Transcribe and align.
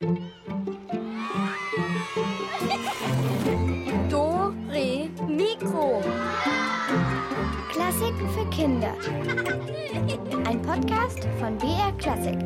Do, 0.00 0.14
Re, 4.70 5.10
Mikro. 5.26 6.00
Klassiken 7.68 8.30
für 8.30 8.48
Kinder. 8.50 8.94
Ein 10.46 10.62
Podcast 10.62 11.26
von 11.40 11.58
BR 11.58 11.90
Klassik. 11.98 12.38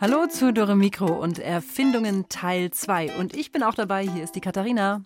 Hallo 0.00 0.28
zu 0.28 0.52
Dore 0.52 0.76
Mikro 0.76 1.06
und 1.06 1.40
Erfindungen 1.40 2.28
Teil 2.28 2.70
2. 2.70 3.18
Und 3.18 3.34
ich 3.34 3.50
bin 3.50 3.64
auch 3.64 3.74
dabei. 3.74 4.06
Hier 4.06 4.22
ist 4.22 4.36
die 4.36 4.40
Katharina. 4.40 5.02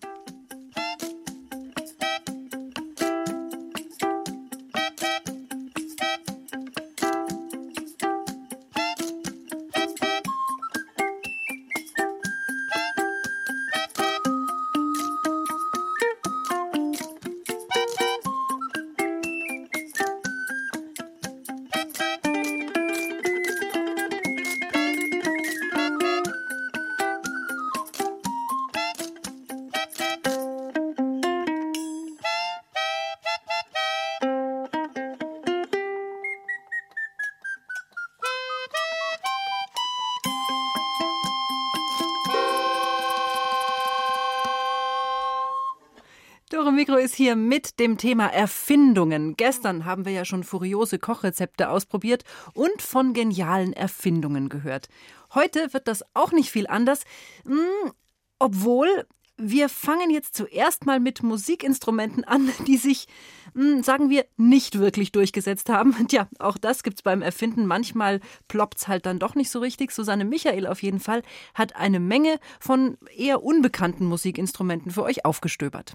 Ist 47.13 47.19
hier 47.19 47.37
mit 47.37 47.79
dem 47.79 47.99
Thema 47.99 48.29
Erfindungen. 48.29 49.37
Gestern 49.37 49.85
haben 49.85 50.07
wir 50.07 50.13
ja 50.13 50.25
schon 50.25 50.45
furiose 50.45 50.99
Kochrezepte 50.99 51.69
ausprobiert 51.69 52.25
und 52.55 52.81
von 52.81 53.13
genialen 53.13 53.75
Erfindungen 53.75 54.49
gehört. 54.49 54.89
Heute 55.35 55.75
wird 55.75 55.89
das 55.89 56.07
auch 56.15 56.33
nicht 56.33 56.51
viel 56.51 56.67
anders, 56.67 57.05
hm, 57.45 57.93
obwohl 58.39 59.05
wir 59.37 59.69
fangen 59.69 60.09
jetzt 60.09 60.35
zuerst 60.35 60.87
mal 60.87 61.01
mit 61.01 61.23
Musikinstrumenten 61.23 62.25
an, 62.25 62.51
die 62.67 62.79
sich, 62.79 63.09
hm, 63.55 63.83
sagen 63.83 64.09
wir, 64.09 64.25
nicht 64.39 64.79
wirklich 64.79 65.13
durchgesetzt 65.13 65.69
haben. 65.69 65.95
Tja, 66.09 66.29
auch 66.39 66.57
das 66.57 66.83
gibt's 66.83 67.03
beim 67.03 67.21
Erfinden. 67.21 67.67
Manchmal 67.67 68.21
ploppt's 68.49 68.89
halt 68.89 69.05
dann 69.05 69.19
doch 69.19 69.35
nicht 69.35 69.51
so 69.51 69.59
richtig. 69.59 69.91
Susanne 69.91 70.25
Michael 70.25 70.67
auf 70.67 70.83
jeden 70.83 71.01
Fall 71.01 71.23
hat 71.53 71.77
eine 71.77 72.01
Menge 72.01 72.41
von 72.59 72.97
eher 73.15 73.43
unbekannten 73.43 74.07
Musikinstrumenten 74.07 74.91
für 74.91 75.03
euch 75.03 75.27
aufgestöbert. 75.27 75.95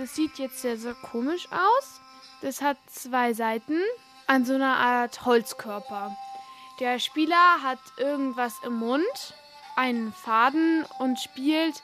Das 0.00 0.14
sieht 0.14 0.38
jetzt 0.38 0.62
sehr, 0.62 0.78
sehr 0.78 0.94
komisch 0.94 1.46
aus. 1.50 2.00
Das 2.40 2.62
hat 2.62 2.78
zwei 2.86 3.34
Seiten 3.34 3.76
an 4.26 4.46
so 4.46 4.54
einer 4.54 4.78
Art 4.78 5.26
Holzkörper. 5.26 6.16
Der 6.80 6.98
Spieler 6.98 7.62
hat 7.62 7.80
irgendwas 7.98 8.54
im 8.64 8.76
Mund, 8.76 9.34
einen 9.76 10.14
Faden 10.14 10.86
und 11.00 11.20
spielt 11.20 11.82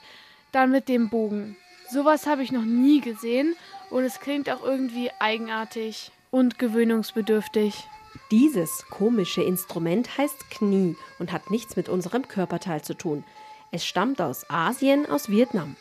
dann 0.51 0.71
mit 0.71 0.89
dem 0.89 1.09
Bogen. 1.09 1.57
Sowas 1.91 2.25
habe 2.25 2.41
ich 2.41 2.51
noch 2.51 2.65
nie 2.65 3.01
gesehen 3.01 3.55
und 3.91 4.03
es 4.03 4.19
klingt 4.19 4.49
auch 4.49 4.63
irgendwie 4.63 5.11
eigenartig 5.19 6.11
und 6.31 6.57
gewöhnungsbedürftig. 6.57 7.87
Dieses 8.31 8.87
komische 8.89 9.43
Instrument 9.43 10.17
heißt 10.17 10.49
Knie 10.49 10.97
und 11.19 11.31
hat 11.31 11.51
nichts 11.51 11.75
mit 11.75 11.87
unserem 11.87 12.27
Körperteil 12.27 12.81
zu 12.81 12.95
tun. 12.95 13.23
Es 13.71 13.85
stammt 13.85 14.21
aus 14.21 14.49
Asien, 14.49 15.05
aus 15.05 15.29
Vietnam. 15.29 15.75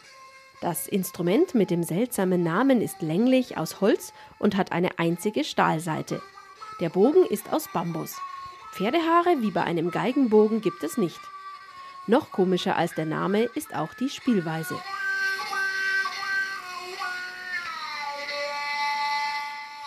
Das 0.60 0.88
Instrument 0.88 1.54
mit 1.54 1.70
dem 1.70 1.82
seltsamen 1.82 2.42
Namen 2.42 2.80
ist 2.80 3.02
länglich 3.02 3.58
aus 3.58 3.82
Holz 3.82 4.14
und 4.38 4.56
hat 4.56 4.72
eine 4.72 4.98
einzige 4.98 5.44
Stahlseite. 5.44 6.22
Der 6.80 6.88
Bogen 6.88 7.26
ist 7.26 7.52
aus 7.52 7.68
Bambus. 7.72 8.16
Pferdehaare 8.72 9.42
wie 9.42 9.50
bei 9.50 9.62
einem 9.62 9.90
Geigenbogen 9.90 10.62
gibt 10.62 10.82
es 10.82 10.96
nicht. 10.96 11.20
Noch 12.06 12.30
komischer 12.30 12.76
als 12.76 12.94
der 12.94 13.04
Name 13.04 13.42
ist 13.54 13.74
auch 13.74 13.92
die 13.94 14.08
Spielweise. 14.08 14.78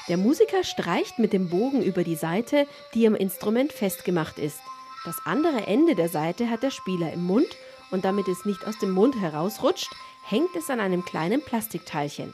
Der 0.08 0.18
Musiker 0.18 0.64
streicht 0.64 1.20
mit 1.20 1.34
dem 1.34 1.50
Bogen 1.50 1.84
über 1.84 2.04
die 2.04 2.16
Saite, 2.16 2.68
die 2.94 3.08
am 3.08 3.16
Instrument 3.16 3.72
festgemacht 3.72 4.40
ist. 4.40 4.60
Das 5.06 5.18
andere 5.26 5.68
Ende 5.68 5.96
der 5.96 6.10
Saite 6.10 6.50
hat 6.50 6.64
der 6.64 6.72
Spieler 6.72 7.14
im 7.14 7.24
Mund 7.24 7.48
und 7.92 8.06
damit 8.06 8.28
es 8.28 8.44
nicht 8.44 8.66
aus 8.66 8.78
dem 8.80 8.92
Mund 8.92 9.20
herausrutscht, 9.20 9.90
hängt 10.24 10.56
es 10.56 10.70
an 10.70 10.80
einem 10.80 11.04
kleinen 11.06 11.42
Plastikteilchen. 11.42 12.34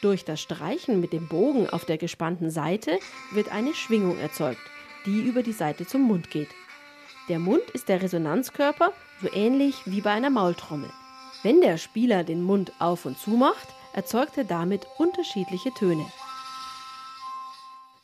Durch 0.00 0.24
das 0.24 0.40
Streichen 0.40 1.00
mit 1.00 1.12
dem 1.12 1.28
Bogen 1.28 1.68
auf 1.68 1.84
der 1.84 1.98
gespannten 1.98 2.50
Seite 2.50 2.98
wird 3.32 3.50
eine 3.50 3.74
Schwingung 3.74 4.18
erzeugt, 4.18 4.60
die 5.06 5.20
über 5.20 5.42
die 5.42 5.52
Seite 5.52 5.86
zum 5.86 6.02
Mund 6.02 6.30
geht. 6.30 6.50
Der 7.28 7.38
Mund 7.38 7.62
ist 7.72 7.88
der 7.88 8.02
Resonanzkörper, 8.02 8.92
so 9.22 9.32
ähnlich 9.32 9.76
wie 9.86 10.02
bei 10.02 10.10
einer 10.10 10.30
Maultrommel. 10.30 10.90
Wenn 11.42 11.60
der 11.60 11.78
Spieler 11.78 12.24
den 12.24 12.42
Mund 12.42 12.72
auf 12.78 13.06
und 13.06 13.18
zu 13.18 13.30
macht, 13.30 13.68
erzeugt 13.94 14.36
er 14.36 14.44
damit 14.44 14.86
unterschiedliche 14.98 15.72
Töne. 15.72 16.04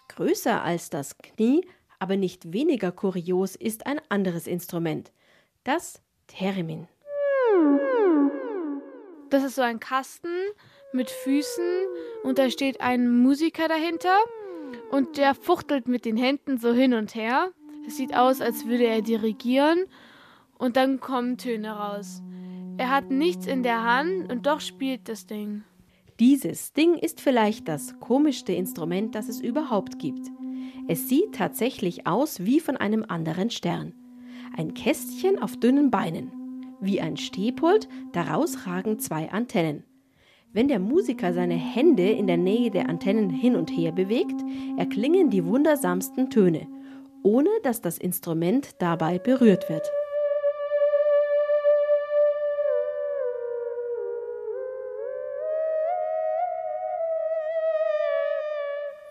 Größer 0.08 0.62
als 0.62 0.90
das 0.90 1.18
Knie, 1.18 1.66
aber 1.98 2.16
nicht 2.16 2.52
weniger 2.52 2.92
kurios 2.92 3.56
ist 3.56 3.86
ein 3.86 4.00
anderes 4.08 4.46
Instrument, 4.46 5.12
das 5.64 6.00
Theremin. 6.26 6.88
Das 9.30 9.44
ist 9.44 9.54
so 9.54 9.62
ein 9.62 9.78
Kasten 9.78 10.28
mit 10.92 11.08
Füßen 11.08 11.86
und 12.24 12.38
da 12.38 12.50
steht 12.50 12.80
ein 12.80 13.22
Musiker 13.22 13.68
dahinter 13.68 14.16
und 14.90 15.16
der 15.16 15.34
fuchtelt 15.34 15.86
mit 15.86 16.04
den 16.04 16.16
Händen 16.16 16.58
so 16.58 16.72
hin 16.72 16.94
und 16.94 17.14
her. 17.14 17.52
Es 17.86 17.96
sieht 17.96 18.14
aus, 18.14 18.40
als 18.40 18.66
würde 18.66 18.84
er 18.84 19.02
dirigieren 19.02 19.84
und 20.58 20.76
dann 20.76 20.98
kommen 20.98 21.38
Töne 21.38 21.70
raus. 21.70 22.22
Er 22.76 22.90
hat 22.90 23.10
nichts 23.10 23.46
in 23.46 23.62
der 23.62 23.84
Hand 23.84 24.32
und 24.32 24.46
doch 24.46 24.60
spielt 24.60 25.08
das 25.08 25.26
Ding. 25.26 25.62
Dieses 26.18 26.72
Ding 26.72 26.94
ist 26.94 27.20
vielleicht 27.20 27.68
das 27.68 27.98
komischste 28.00 28.52
Instrument, 28.52 29.14
das 29.14 29.28
es 29.28 29.40
überhaupt 29.40 29.98
gibt. 29.98 30.26
Es 30.88 31.08
sieht 31.08 31.34
tatsächlich 31.34 32.06
aus 32.06 32.40
wie 32.44 32.58
von 32.58 32.76
einem 32.76 33.04
anderen 33.06 33.50
Stern. 33.50 33.94
Ein 34.56 34.74
Kästchen 34.74 35.40
auf 35.40 35.56
dünnen 35.56 35.90
Beinen. 35.90 36.39
Wie 36.80 37.00
ein 37.00 37.18
Stehpult, 37.18 37.88
daraus 38.12 38.66
ragen 38.66 38.98
zwei 38.98 39.30
Antennen. 39.30 39.84
Wenn 40.52 40.66
der 40.66 40.78
Musiker 40.78 41.34
seine 41.34 41.54
Hände 41.54 42.10
in 42.10 42.26
der 42.26 42.38
Nähe 42.38 42.70
der 42.70 42.88
Antennen 42.88 43.28
hin 43.28 43.54
und 43.54 43.70
her 43.70 43.92
bewegt, 43.92 44.40
erklingen 44.78 45.28
die 45.28 45.44
wundersamsten 45.44 46.30
Töne, 46.30 46.66
ohne 47.22 47.50
dass 47.62 47.82
das 47.82 47.98
Instrument 47.98 48.80
dabei 48.80 49.18
berührt 49.18 49.68
wird. 49.68 49.90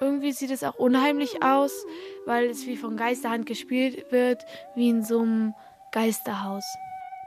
Irgendwie 0.02 0.32
sieht 0.32 0.50
es 0.50 0.64
auch 0.64 0.76
unheimlich 0.76 1.44
aus, 1.44 1.86
weil 2.26 2.50
es 2.50 2.66
wie 2.66 2.78
von 2.78 2.98
Geisterhand 2.98 3.46
gespielt 3.46 4.12
wird, 4.12 4.44
wie 4.76 4.90
in 4.90 5.04
so 5.04 5.20
einem 5.20 5.54
Geisterhaus. 5.92 6.64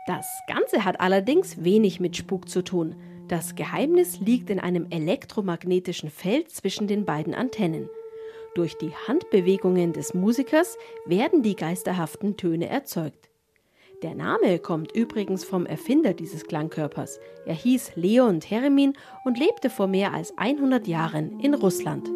Das 0.07 0.43
Ganze 0.49 0.85
hat 0.85 1.01
allerdings 1.01 1.63
wenig 1.63 2.01
mit 2.01 2.17
Spuk 2.17 2.49
zu 2.49 2.63
tun. 2.63 2.97
Das 3.29 3.55
Geheimnis 3.55 4.19
liegt 4.19 4.51
in 4.51 4.59
einem 4.59 4.89
elektromagnetischen 4.91 6.11
Feld 6.11 6.51
zwischen 6.51 6.89
den 6.89 7.05
beiden 7.05 7.35
Antennen. 7.35 7.89
Durch 8.57 8.77
die 8.77 8.91
Handbewegungen 9.07 9.93
des 9.93 10.13
Musikers 10.13 10.77
werden 11.07 11.43
die 11.43 11.55
geisterhaften 11.55 12.37
Töne 12.37 12.69
erzeugt. 12.69 13.31
Der 14.03 14.17
Name 14.17 14.59
kommt 14.59 14.91
übrigens 14.91 15.45
vom 15.45 15.67
Erfinder 15.67 16.13
dieses 16.13 16.47
Klangkörpers. 16.47 17.21
Er 17.47 17.55
hieß 17.55 17.93
Leon 17.95 18.41
Theremin 18.41 18.95
und 19.25 19.39
lebte 19.39 19.71
vor 19.71 19.87
mehr 19.87 20.13
als 20.13 20.37
100 20.37 20.89
Jahren 20.89 21.39
in 21.39 21.55
Russland. 21.55 22.11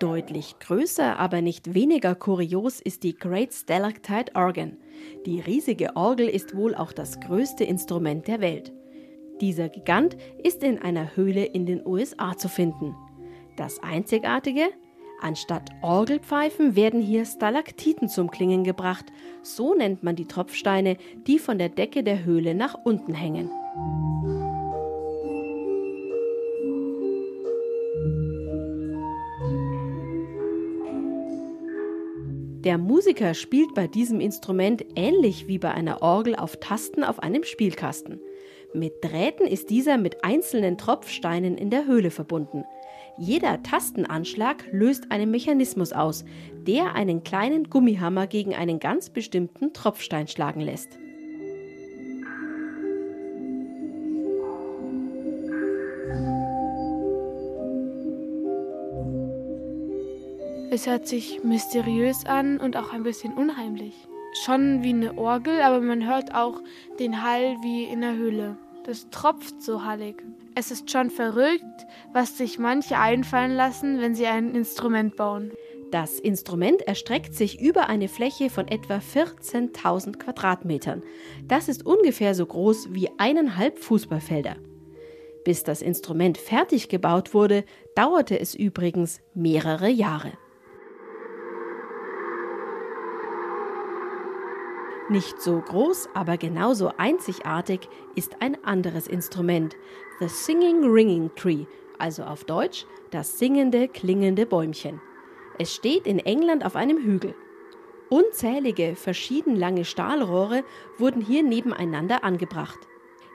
Deutlich 0.00 0.58
größer, 0.60 1.18
aber 1.18 1.42
nicht 1.42 1.74
weniger 1.74 2.14
kurios 2.14 2.80
ist 2.80 3.02
die 3.02 3.14
Great 3.14 3.52
Stalactite 3.52 4.34
Organ. 4.34 4.78
Die 5.26 5.40
riesige 5.40 5.94
Orgel 5.94 6.26
ist 6.26 6.56
wohl 6.56 6.74
auch 6.74 6.92
das 6.92 7.20
größte 7.20 7.64
Instrument 7.64 8.26
der 8.26 8.40
Welt. 8.40 8.72
Dieser 9.42 9.68
Gigant 9.68 10.16
ist 10.42 10.64
in 10.64 10.78
einer 10.78 11.16
Höhle 11.16 11.44
in 11.44 11.66
den 11.66 11.86
USA 11.86 12.34
zu 12.34 12.48
finden. 12.48 12.96
Das 13.56 13.82
Einzigartige, 13.82 14.70
Anstatt 15.22 15.68
Orgelpfeifen 15.82 16.76
werden 16.76 17.02
hier 17.02 17.26
Stalaktiten 17.26 18.08
zum 18.08 18.30
Klingen 18.30 18.64
gebracht. 18.64 19.04
So 19.42 19.74
nennt 19.74 20.02
man 20.02 20.16
die 20.16 20.26
Tropfsteine, 20.26 20.96
die 21.26 21.38
von 21.38 21.58
der 21.58 21.68
Decke 21.68 22.02
der 22.02 22.24
Höhle 22.24 22.54
nach 22.54 22.74
unten 22.84 23.12
hängen. 23.12 23.50
Der 32.64 32.76
Musiker 32.76 33.32
spielt 33.32 33.74
bei 33.74 33.86
diesem 33.86 34.20
Instrument 34.20 34.84
ähnlich 34.94 35.48
wie 35.48 35.58
bei 35.58 35.70
einer 35.70 36.02
Orgel 36.02 36.36
auf 36.36 36.58
Tasten 36.58 37.04
auf 37.04 37.18
einem 37.20 37.42
Spielkasten. 37.42 38.20
Mit 38.74 38.92
Drähten 39.02 39.46
ist 39.46 39.70
dieser 39.70 39.96
mit 39.96 40.22
einzelnen 40.24 40.76
Tropfsteinen 40.76 41.56
in 41.56 41.70
der 41.70 41.86
Höhle 41.86 42.10
verbunden. 42.10 42.64
Jeder 43.16 43.62
Tastenanschlag 43.62 44.66
löst 44.72 45.10
einen 45.10 45.30
Mechanismus 45.30 45.94
aus, 45.94 46.26
der 46.66 46.94
einen 46.94 47.24
kleinen 47.24 47.70
Gummihammer 47.70 48.26
gegen 48.26 48.54
einen 48.54 48.78
ganz 48.78 49.08
bestimmten 49.08 49.72
Tropfstein 49.72 50.28
schlagen 50.28 50.60
lässt. 50.60 50.98
Es 60.72 60.86
hört 60.86 61.08
sich 61.08 61.42
mysteriös 61.42 62.26
an 62.26 62.60
und 62.60 62.76
auch 62.76 62.92
ein 62.92 63.02
bisschen 63.02 63.32
unheimlich. 63.34 63.92
Schon 64.44 64.84
wie 64.84 64.90
eine 64.90 65.18
Orgel, 65.18 65.60
aber 65.62 65.80
man 65.80 66.06
hört 66.06 66.32
auch 66.32 66.62
den 67.00 67.24
Hall 67.24 67.56
wie 67.60 67.82
in 67.82 68.02
der 68.02 68.14
Höhle. 68.14 68.56
Das 68.84 69.10
tropft 69.10 69.60
so 69.60 69.82
hallig. 69.84 70.22
Es 70.54 70.70
ist 70.70 70.88
schon 70.88 71.10
verrückt, 71.10 71.64
was 72.12 72.38
sich 72.38 72.60
manche 72.60 72.98
einfallen 72.98 73.56
lassen, 73.56 74.00
wenn 74.00 74.14
sie 74.14 74.28
ein 74.28 74.54
Instrument 74.54 75.16
bauen. 75.16 75.50
Das 75.90 76.20
Instrument 76.20 76.82
erstreckt 76.82 77.34
sich 77.34 77.60
über 77.60 77.88
eine 77.88 78.06
Fläche 78.06 78.48
von 78.48 78.68
etwa 78.68 78.98
14.000 78.98 80.18
Quadratmetern. 80.18 81.02
Das 81.48 81.68
ist 81.68 81.84
ungefähr 81.84 82.36
so 82.36 82.46
groß 82.46 82.94
wie 82.94 83.08
eineinhalb 83.18 83.80
Fußballfelder. 83.80 84.54
Bis 85.44 85.64
das 85.64 85.82
Instrument 85.82 86.38
fertig 86.38 86.88
gebaut 86.88 87.34
wurde, 87.34 87.64
dauerte 87.96 88.38
es 88.38 88.54
übrigens 88.54 89.20
mehrere 89.34 89.88
Jahre. 89.88 90.30
Nicht 95.10 95.42
so 95.42 95.60
groß, 95.60 96.10
aber 96.14 96.36
genauso 96.36 96.92
einzigartig 96.96 97.80
ist 98.14 98.36
ein 98.38 98.62
anderes 98.64 99.08
Instrument, 99.08 99.76
The 100.20 100.28
Singing 100.28 100.84
Ringing 100.84 101.34
Tree, 101.34 101.64
also 101.98 102.22
auf 102.22 102.44
Deutsch 102.44 102.86
das 103.10 103.36
singende, 103.36 103.88
klingende 103.88 104.46
Bäumchen. 104.46 105.00
Es 105.58 105.74
steht 105.74 106.06
in 106.06 106.20
England 106.20 106.64
auf 106.64 106.76
einem 106.76 106.98
Hügel. 107.02 107.34
Unzählige, 108.08 108.94
verschieden 108.94 109.56
lange 109.56 109.84
Stahlrohre 109.84 110.62
wurden 110.96 111.22
hier 111.22 111.42
nebeneinander 111.42 112.22
angebracht. 112.22 112.78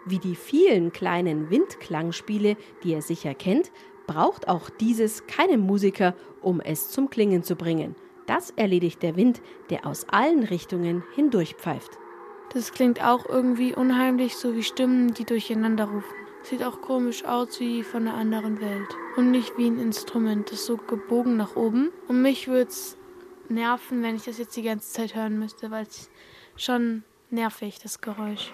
Wie 0.05 0.19
die 0.19 0.35
vielen 0.35 0.93
kleinen 0.93 1.49
Windklangspiele, 1.49 2.55
die 2.83 2.91
ihr 2.93 3.01
sicher 3.01 3.33
kennt, 3.33 3.73
braucht 4.07 4.47
auch 4.47 4.69
dieses 4.69 5.27
keinen 5.27 5.59
Musiker, 5.59 6.15
um 6.41 6.61
es 6.61 6.89
zum 6.89 7.09
Klingen 7.09 7.43
zu 7.43 7.57
bringen. 7.57 7.95
Das 8.27 8.51
erledigt 8.51 9.03
der 9.03 9.15
Wind, 9.15 9.41
der 9.69 9.85
aus 9.85 10.07
allen 10.09 10.43
Richtungen 10.43 11.03
hindurchpfeift. 11.13 11.91
Das 12.53 12.71
klingt 12.71 13.03
auch 13.03 13.25
irgendwie 13.27 13.73
unheimlich, 13.75 14.35
so 14.35 14.55
wie 14.55 14.63
Stimmen, 14.63 15.13
die 15.13 15.25
durcheinander 15.25 15.85
rufen. 15.85 16.15
Sieht 16.43 16.63
auch 16.63 16.81
komisch 16.81 17.25
aus 17.25 17.59
wie 17.59 17.83
von 17.83 18.07
einer 18.07 18.17
anderen 18.17 18.61
Welt. 18.61 18.87
Und 19.17 19.31
nicht 19.31 19.57
wie 19.57 19.67
ein 19.67 19.79
Instrument, 19.79 20.51
das 20.51 20.65
so 20.65 20.77
gebogen 20.77 21.37
nach 21.37 21.55
oben. 21.55 21.91
Und 22.07 22.21
mich 22.21 22.47
würde 22.47 22.69
es 22.69 22.97
nerven, 23.49 24.03
wenn 24.03 24.15
ich 24.15 24.25
das 24.25 24.37
jetzt 24.37 24.55
die 24.55 24.63
ganze 24.63 24.91
Zeit 24.91 25.15
hören 25.15 25.39
müsste, 25.39 25.71
weil 25.71 25.83
es 25.83 26.09
schon 26.55 27.03
nervig, 27.29 27.79
das 27.81 27.99
Geräusch. 27.99 28.53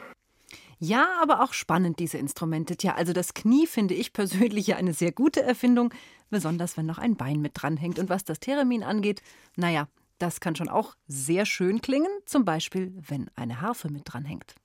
Ja, 0.84 1.22
aber 1.22 1.44
auch 1.44 1.54
spannend, 1.54 2.00
diese 2.00 2.18
Instrumente. 2.18 2.76
Tja, 2.76 2.96
also 2.96 3.14
das 3.14 3.36
Knie 3.36 3.68
finde 3.68 3.94
ich 3.94 4.14
persönlich 4.14 4.66
ja 4.66 4.78
eine 4.78 4.94
sehr 4.94 5.12
gute 5.12 5.44
Erfindung, 5.44 5.94
besonders 6.32 6.76
wenn 6.76 6.88
noch 6.88 6.98
ein 6.98 7.16
Bein 7.16 7.40
mit 7.40 7.52
dranhängt. 7.54 8.00
Und 8.00 8.10
was 8.10 8.24
das 8.24 8.40
Theremin 8.40 8.82
angeht, 8.82 9.22
naja, 9.56 9.88
das 10.18 10.40
kann 10.40 10.56
schon 10.56 10.70
auch 10.70 10.96
sehr 11.08 11.46
schön 11.46 11.82
klingen, 11.82 12.10
zum 12.26 12.46
Beispiel, 12.46 12.92
wenn 12.96 13.30
eine 13.36 13.62
Harfe 13.62 13.90
mit 13.90 14.02
dranhängt. 14.06 14.56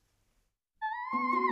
Dore 1.11 1.46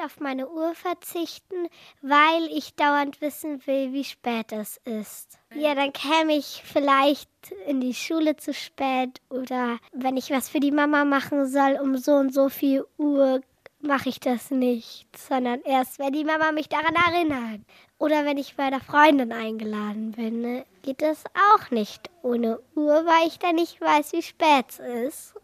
nicht 0.00 0.04
auf 0.04 0.20
meine 0.20 0.48
Uhr 0.48 0.74
verzichten, 0.74 1.68
weil 2.02 2.46
ich 2.50 2.74
dauernd 2.74 3.20
wissen 3.20 3.66
will, 3.66 3.92
wie 3.92 4.04
spät 4.04 4.52
es 4.52 4.78
ist. 4.84 5.38
Ja, 5.54 5.74
dann 5.74 5.92
käme 5.92 6.36
ich 6.36 6.62
vielleicht 6.64 7.28
in 7.66 7.80
die 7.80 7.94
Schule 7.94 8.36
zu 8.36 8.54
spät 8.54 9.20
oder 9.28 9.78
wenn 9.92 10.16
ich 10.16 10.30
was 10.30 10.48
für 10.48 10.60
die 10.60 10.72
Mama 10.72 11.04
machen 11.04 11.46
soll, 11.46 11.78
um 11.82 11.96
so 11.96 12.12
und 12.12 12.32
so 12.32 12.48
viel 12.48 12.84
Uhr 12.98 13.40
mache 13.80 14.10
ich 14.10 14.20
das 14.20 14.50
nicht, 14.50 15.06
sondern 15.16 15.60
erst, 15.62 15.98
wenn 15.98 16.12
die 16.12 16.24
Mama 16.24 16.52
mich 16.52 16.68
daran 16.68 16.94
erinnert. 16.94 17.60
Oder 17.98 18.24
wenn 18.24 18.38
ich 18.38 18.56
bei 18.56 18.70
der 18.70 18.80
Freundin 18.80 19.32
eingeladen 19.32 20.12
bin, 20.12 20.40
ne, 20.40 20.64
geht 20.82 21.02
das 21.02 21.24
auch 21.52 21.70
nicht 21.70 22.10
ohne 22.22 22.60
Uhr, 22.74 23.04
weil 23.04 23.28
ich 23.28 23.38
dann 23.38 23.56
nicht 23.56 23.80
weiß, 23.80 24.12
wie 24.12 24.22
spät 24.22 24.66
es 24.68 24.78
ist. 24.78 25.34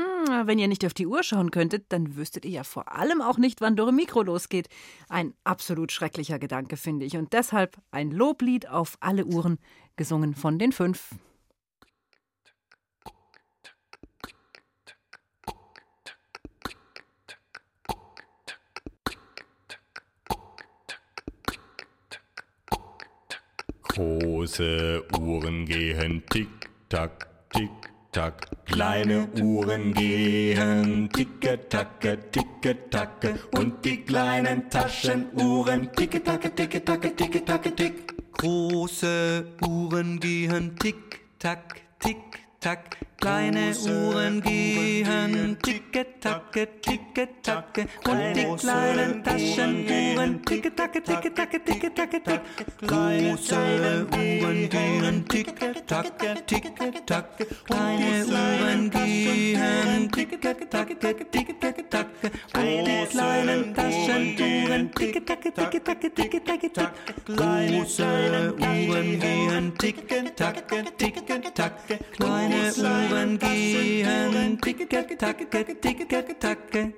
Hm, 0.00 0.46
wenn 0.46 0.58
ihr 0.58 0.68
nicht 0.68 0.86
auf 0.86 0.94
die 0.94 1.06
Uhr 1.06 1.22
schauen 1.22 1.50
könntet, 1.50 1.86
dann 1.90 2.16
wüsstet 2.16 2.44
ihr 2.44 2.50
ja 2.50 2.64
vor 2.64 2.92
allem 2.92 3.20
auch 3.20 3.38
nicht, 3.38 3.60
wann 3.60 3.76
Dore 3.76 3.92
Mikro 3.92 4.22
losgeht. 4.22 4.68
Ein 5.08 5.34
absolut 5.44 5.92
schrecklicher 5.92 6.38
Gedanke, 6.38 6.76
finde 6.76 7.06
ich. 7.06 7.16
Und 7.16 7.32
deshalb 7.32 7.76
ein 7.90 8.10
Loblied 8.10 8.68
auf 8.68 8.96
alle 9.00 9.24
Uhren, 9.26 9.58
gesungen 9.96 10.34
von 10.34 10.58
den 10.58 10.72
fünf. 10.72 11.10
Große 23.82 25.04
Uhren 25.18 25.66
gehen 25.66 26.22
tick-tack, 26.30 27.28
tick-tack. 27.50 27.99
Kleine 28.12 29.28
Uhren 29.40 29.94
gehen. 29.94 31.08
Ticke-tacke, 31.12 32.18
ticke-tacke. 32.32 33.38
Und 33.56 33.84
die 33.84 34.02
kleinen 34.02 34.68
Taschenuhren. 34.68 35.92
Ticke-tacke, 35.92 36.52
ticke-tacke, 36.52 37.14
ticke-tacke, 37.14 37.76
tick. 37.76 38.14
Große 38.32 39.46
Uhren 39.64 40.18
gehen. 40.18 40.76
Tick-tack, 40.76 41.82
tick-tack. 42.60 42.98
Kleine 43.20 43.74
Uhren 43.86 44.40
gehen 44.40 45.56
ticke-tacke, 45.62 46.68
ticke-tacke. 46.80 47.86
Und 48.08 48.32
die 48.34 48.56
kleinen 48.56 49.22
Taschenuhren 49.22 50.42
ticke-tacke, 50.42 51.02
ticke-tacke, 51.02 51.60
ticke-tacke, 51.62 52.22
tick. 52.22 52.40
Große 52.86 54.06
Uhren 54.10 54.70
gehen 54.70 55.24
tick-tacke, 55.28 56.46
ticke-tacke. 56.46 57.46
Kleine 57.66 58.24
Uhren 58.26 58.90
gehen 58.90 60.10
ticke-tacke, 60.10 60.96
ticke-tacke. 60.98 62.30
Und 62.54 62.86
die 62.86 63.06
kleinen 63.10 63.74
Taschenuhren 63.74 64.90
ticke-tacke, 64.92 65.52
ticke-tacke, 65.52 66.14
ticke-tacke, 66.14 66.72
tick. 66.72 66.90
Große 67.36 68.54
Uhren 68.58 69.20
gehen 69.20 69.76
ticke-tacke, 69.76 70.84
ticke-tacke. 70.96 71.98
Kleine 72.16 72.49
Uhren 72.50 73.38
gehen 73.38 74.58
ticke-tacke, 74.60 75.46
ticke-tacke. 75.80 76.92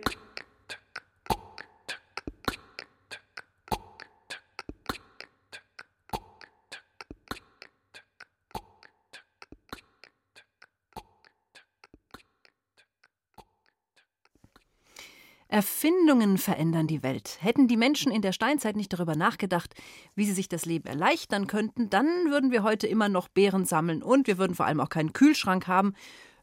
Erfindungen 15.52 16.38
verändern 16.38 16.87
die 16.87 17.02
Welt. 17.02 17.37
Hätten 17.42 17.68
die 17.68 17.76
Menschen 17.76 18.11
in 18.11 18.23
der 18.23 18.32
Steinzeit 18.32 18.75
nicht 18.75 18.90
darüber 18.90 19.16
nachgedacht, 19.16 19.75
wie 20.14 20.25
sie 20.25 20.32
sich 20.32 20.49
das 20.49 20.64
Leben 20.64 20.88
erleichtern 20.88 21.47
könnten, 21.47 21.90
dann 21.90 22.06
würden 22.30 22.52
wir 22.52 22.62
heute 22.62 22.87
immer 22.87 23.11
noch 23.11 23.28
Beeren 23.28 23.66
sammeln 23.66 24.02
und 24.02 24.26
wir 24.26 24.38
würden 24.38 24.56
vor 24.56 24.64
allem 24.64 24.80
auch 24.80 24.88
keinen 24.88 25.12
Kühlschrank 25.12 25.66
haben, 25.66 25.92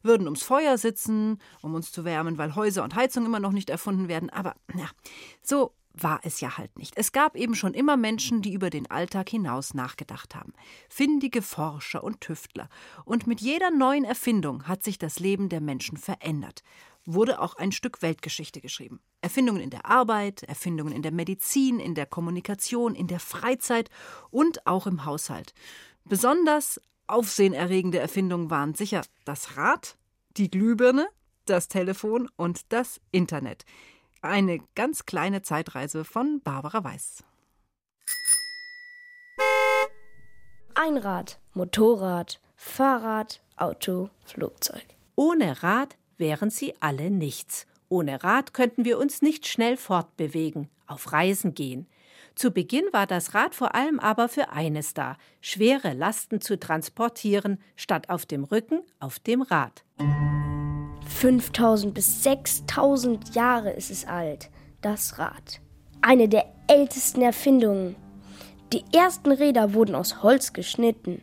würden 0.04 0.28
ums 0.28 0.44
Feuer 0.44 0.78
sitzen, 0.78 1.38
um 1.60 1.74
uns 1.74 1.90
zu 1.90 2.04
wärmen, 2.04 2.38
weil 2.38 2.54
Häuser 2.54 2.84
und 2.84 2.94
Heizung 2.94 3.26
immer 3.26 3.40
noch 3.40 3.50
nicht 3.50 3.68
erfunden 3.68 4.06
werden. 4.06 4.30
Aber 4.30 4.54
ja, 4.76 4.88
so 5.42 5.72
war 5.92 6.20
es 6.22 6.40
ja 6.40 6.56
halt 6.56 6.78
nicht. 6.78 6.96
Es 6.96 7.10
gab 7.10 7.36
eben 7.36 7.56
schon 7.56 7.74
immer 7.74 7.96
Menschen, 7.96 8.42
die 8.42 8.52
über 8.52 8.70
den 8.70 8.88
Alltag 8.90 9.28
hinaus 9.28 9.74
nachgedacht 9.74 10.36
haben. 10.36 10.52
Findige 10.88 11.42
Forscher 11.42 12.04
und 12.04 12.20
Tüftler. 12.20 12.68
Und 13.04 13.26
mit 13.26 13.40
jeder 13.40 13.72
neuen 13.72 14.04
Erfindung 14.04 14.68
hat 14.68 14.84
sich 14.84 14.98
das 14.98 15.18
Leben 15.18 15.48
der 15.48 15.60
Menschen 15.60 15.96
verändert. 15.96 16.62
Wurde 17.06 17.40
auch 17.40 17.56
ein 17.56 17.72
Stück 17.72 18.02
Weltgeschichte 18.02 18.60
geschrieben. 18.60 19.00
Erfindungen 19.20 19.62
in 19.62 19.70
der 19.70 19.86
Arbeit, 19.86 20.42
Erfindungen 20.44 20.92
in 20.92 21.02
der 21.02 21.12
Medizin, 21.12 21.80
in 21.80 21.94
der 21.94 22.06
Kommunikation, 22.06 22.94
in 22.94 23.06
der 23.06 23.20
Freizeit 23.20 23.90
und 24.30 24.66
auch 24.66 24.86
im 24.86 25.04
Haushalt. 25.04 25.54
Besonders 26.04 26.80
aufsehenerregende 27.06 27.98
Erfindungen 27.98 28.50
waren 28.50 28.74
sicher 28.74 29.02
das 29.24 29.56
Rad, 29.56 29.96
die 30.36 30.50
Glühbirne, 30.50 31.08
das 31.44 31.68
Telefon 31.68 32.28
und 32.36 32.72
das 32.72 33.00
Internet. 33.10 33.64
Eine 34.22 34.60
ganz 34.74 35.06
kleine 35.06 35.42
Zeitreise 35.42 36.04
von 36.04 36.40
Barbara 36.42 36.84
Weiß. 36.84 37.24
Einrad, 40.74 41.40
Motorrad, 41.54 42.40
Fahrrad, 42.56 43.42
Auto, 43.56 44.10
Flugzeug. 44.24 44.84
Ohne 45.16 45.62
Rad 45.62 45.96
wären 46.20 46.50
sie 46.50 46.74
alle 46.78 47.10
nichts. 47.10 47.66
Ohne 47.88 48.22
Rad 48.22 48.54
könnten 48.54 48.84
wir 48.84 48.98
uns 48.98 49.20
nicht 49.20 49.48
schnell 49.48 49.76
fortbewegen, 49.76 50.68
auf 50.86 51.12
Reisen 51.12 51.54
gehen. 51.54 51.88
Zu 52.36 52.52
Beginn 52.52 52.84
war 52.92 53.06
das 53.06 53.34
Rad 53.34 53.56
vor 53.56 53.74
allem 53.74 53.98
aber 53.98 54.28
für 54.28 54.50
eines 54.52 54.94
da, 54.94 55.16
schwere 55.40 55.92
Lasten 55.94 56.40
zu 56.40 56.58
transportieren, 56.58 57.58
statt 57.74 58.08
auf 58.08 58.24
dem 58.24 58.44
Rücken 58.44 58.82
auf 59.00 59.18
dem 59.18 59.42
Rad. 59.42 59.84
5000 61.08 61.92
bis 61.92 62.22
6000 62.22 63.34
Jahre 63.34 63.72
ist 63.72 63.90
es 63.90 64.06
alt, 64.06 64.48
das 64.80 65.18
Rad. 65.18 65.60
Eine 66.00 66.28
der 66.28 66.46
ältesten 66.68 67.20
Erfindungen. 67.20 67.96
Die 68.72 68.84
ersten 68.94 69.32
Räder 69.32 69.74
wurden 69.74 69.96
aus 69.96 70.22
Holz 70.22 70.52
geschnitten. 70.52 71.20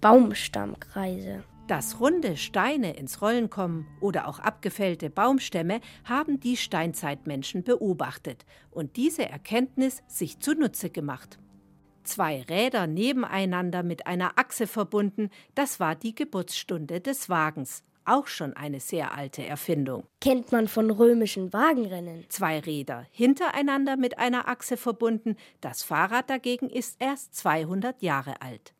Baumstammkreise. 0.00 1.42
Dass 1.68 2.00
runde 2.00 2.38
Steine 2.38 2.96
ins 2.96 3.20
Rollen 3.20 3.50
kommen 3.50 3.86
oder 4.00 4.26
auch 4.26 4.38
abgefällte 4.38 5.10
Baumstämme 5.10 5.82
haben 6.02 6.40
die 6.40 6.56
Steinzeitmenschen 6.56 7.62
beobachtet 7.62 8.46
und 8.70 8.96
diese 8.96 9.28
Erkenntnis 9.28 10.02
sich 10.06 10.40
zunutze 10.40 10.88
gemacht. 10.88 11.38
Zwei 12.04 12.40
Räder 12.40 12.86
nebeneinander 12.86 13.82
mit 13.82 14.06
einer 14.06 14.38
Achse 14.38 14.66
verbunden, 14.66 15.28
das 15.54 15.78
war 15.78 15.94
die 15.94 16.14
Geburtsstunde 16.14 17.02
des 17.02 17.28
Wagens 17.28 17.84
auch 18.06 18.28
schon 18.28 18.54
eine 18.54 18.80
sehr 18.80 19.12
alte 19.14 19.44
Erfindung. 19.44 20.04
Kennt 20.22 20.50
man 20.50 20.66
von 20.68 20.90
römischen 20.90 21.52
Wagenrennen. 21.52 22.24
Zwei 22.30 22.60
Räder 22.60 23.04
hintereinander 23.10 23.98
mit 23.98 24.18
einer 24.18 24.48
Achse 24.48 24.78
verbunden, 24.78 25.36
das 25.60 25.82
Fahrrad 25.82 26.30
dagegen 26.30 26.70
ist 26.70 26.96
erst 26.98 27.34
200 27.34 28.00
Jahre 28.00 28.40
alt. 28.40 28.72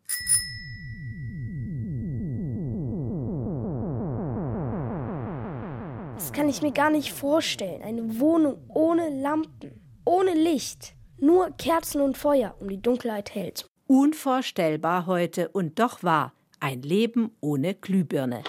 Kann 6.39 6.49
ich 6.49 6.63
mir 6.63 6.71
gar 6.71 6.91
nicht 6.91 7.13
vorstellen. 7.13 7.83
Eine 7.83 8.21
Wohnung 8.21 8.59
ohne 8.69 9.09
Lampen, 9.09 9.73
ohne 10.05 10.35
Licht, 10.35 10.95
nur 11.19 11.51
Kerzen 11.59 12.01
und 12.01 12.17
Feuer, 12.17 12.55
um 12.61 12.69
die 12.69 12.81
Dunkelheit 12.81 13.35
hält. 13.35 13.69
Unvorstellbar 13.89 15.07
heute 15.07 15.49
und 15.49 15.81
doch 15.81 16.05
wahr. 16.05 16.33
Ein 16.61 16.83
Leben 16.83 17.33
ohne 17.41 17.75
Glühbirne. 17.75 18.45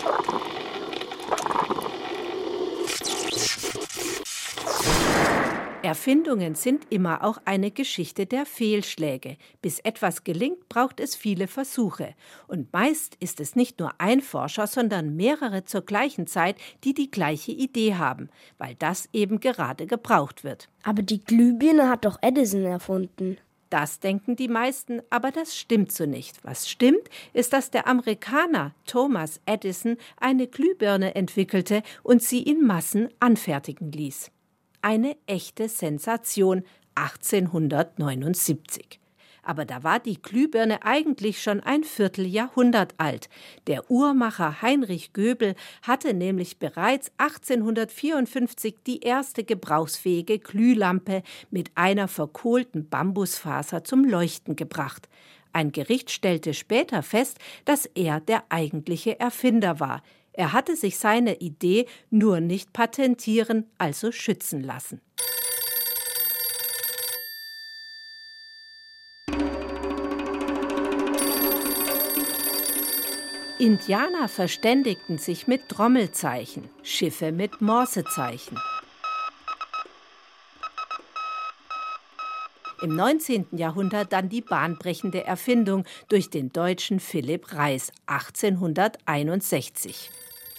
Erfindungen 5.81 6.55
sind 6.55 6.91
immer 6.91 7.23
auch 7.23 7.39
eine 7.45 7.71
Geschichte 7.71 8.25
der 8.25 8.45
Fehlschläge. 8.45 9.37
Bis 9.61 9.79
etwas 9.79 10.25
gelingt, 10.25 10.67
braucht 10.67 10.99
es 10.99 11.15
viele 11.15 11.47
Versuche. 11.47 12.15
Und 12.47 12.73
meist 12.73 13.15
ist 13.21 13.39
es 13.39 13.55
nicht 13.55 13.79
nur 13.79 13.93
ein 13.97 14.19
Forscher, 14.19 14.67
sondern 14.67 15.15
mehrere 15.15 15.63
zur 15.63 15.81
gleichen 15.81 16.27
Zeit, 16.27 16.57
die 16.83 16.93
die 16.93 17.09
gleiche 17.09 17.53
Idee 17.53 17.95
haben, 17.95 18.29
weil 18.57 18.75
das 18.75 19.07
eben 19.13 19.39
gerade 19.39 19.87
gebraucht 19.87 20.43
wird. 20.43 20.67
Aber 20.83 21.01
die 21.01 21.23
Glühbirne 21.23 21.87
hat 21.87 22.03
doch 22.03 22.17
Edison 22.21 22.65
erfunden. 22.65 23.37
Das 23.69 23.99
denken 23.99 24.35
die 24.35 24.47
meisten, 24.49 25.01
aber 25.09 25.31
das 25.31 25.55
stimmt 25.55 25.93
so 25.93 26.05
nicht. 26.05 26.43
Was 26.43 26.69
stimmt, 26.69 27.09
ist, 27.31 27.53
dass 27.53 27.71
der 27.71 27.87
Amerikaner 27.87 28.73
Thomas 28.85 29.39
Edison 29.45 29.95
eine 30.17 30.47
Glühbirne 30.47 31.15
entwickelte 31.15 31.83
und 32.03 32.21
sie 32.21 32.41
in 32.41 32.65
Massen 32.65 33.09
anfertigen 33.19 33.91
ließ 33.91 34.31
eine 34.81 35.15
echte 35.27 35.69
Sensation 35.69 36.63
1879. 36.95 38.99
Aber 39.41 39.65
da 39.65 39.83
war 39.83 39.99
die 39.99 40.21
Glühbirne 40.21 40.83
eigentlich 40.83 41.41
schon 41.41 41.61
ein 41.61 41.83
Vierteljahrhundert 41.83 42.93
alt. 42.97 43.29
Der 43.67 43.89
Uhrmacher 43.89 44.61
Heinrich 44.61 45.13
Göbel 45.13 45.55
hatte 45.81 46.13
nämlich 46.13 46.59
bereits 46.59 47.11
1854 47.17 48.75
die 48.85 48.99
erste 48.99 49.43
gebrauchsfähige 49.43 50.39
Glühlampe 50.39 51.23
mit 51.49 51.71
einer 51.75 52.07
verkohlten 52.07 52.89
Bambusfaser 52.89 53.83
zum 53.83 54.03
Leuchten 54.03 54.55
gebracht. 54.55 55.07
Ein 55.51 55.71
Gericht 55.71 56.11
stellte 56.11 56.53
später 56.53 57.01
fest, 57.01 57.39
dass 57.65 57.87
er 57.87 58.19
der 58.19 58.43
eigentliche 58.49 59.19
Erfinder 59.19 59.79
war. 59.79 60.03
Er 60.33 60.53
hatte 60.53 60.75
sich 60.75 60.97
seine 60.97 61.35
Idee 61.37 61.85
nur 62.09 62.39
nicht 62.39 62.73
patentieren, 62.73 63.65
also 63.77 64.11
schützen 64.11 64.63
lassen. 64.63 65.01
Indianer 73.59 74.29
verständigten 74.29 75.17
sich 75.17 75.45
mit 75.45 75.67
Trommelzeichen, 75.67 76.69
Schiffe 76.81 77.33
mit 77.33 77.59
Morsezeichen. 77.59 78.57
Im 82.81 82.95
19. 82.95 83.47
Jahrhundert 83.51 84.13
dann 84.13 84.29
die 84.29 84.41
bahnbrechende 84.41 85.25
Erfindung 85.25 85.83
durch 86.07 86.29
den 86.29 86.53
Deutschen 86.53 87.01
Philipp 87.01 87.53
Reis 87.53 87.91
1861. 88.05 90.09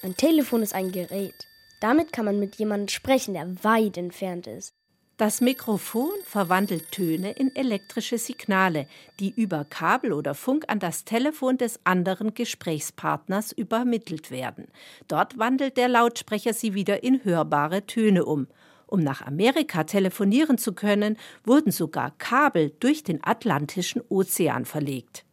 Ein 0.03 0.17
Telefon 0.17 0.63
ist 0.63 0.75
ein 0.75 0.93
Gerät. 0.93 1.47
Damit 1.81 2.13
kann 2.13 2.27
man 2.27 2.39
mit 2.39 2.57
jemandem 2.57 2.89
sprechen, 2.89 3.35
der 3.35 3.65
weit 3.65 3.97
entfernt 3.97 4.47
ist. 4.47 4.75
Das 5.17 5.41
Mikrofon 5.41 6.11
verwandelt 6.25 6.93
Töne 6.93 7.33
in 7.33 7.55
elektrische 7.55 8.19
Signale, 8.19 8.87
die 9.19 9.31
über 9.31 9.65
Kabel 9.65 10.13
oder 10.13 10.35
Funk 10.35 10.65
an 10.69 10.79
das 10.79 11.05
Telefon 11.05 11.59
des 11.59 11.81
anderen 11.85 12.33
Gesprächspartners 12.33 13.53
übermittelt 13.53 14.31
werden. 14.31 14.69
Dort 15.09 15.39
wandelt 15.39 15.77
der 15.77 15.89
Lautsprecher 15.89 16.55
sie 16.55 16.75
wieder 16.75 17.03
in 17.03 17.25
hörbare 17.25 17.87
Töne 17.87 18.25
um. 18.25 18.47
Um 18.91 19.05
nach 19.05 19.23
Amerika 19.23 19.85
telefonieren 19.85 20.59
zu 20.59 20.75
können, 20.75 21.17
wurden 21.45 21.71
sogar 21.71 22.11
Kabel 22.19 22.73
durch 22.81 23.05
den 23.05 23.23
Atlantischen 23.23 24.03
Ozean 24.09 24.65
verlegt. 24.65 25.25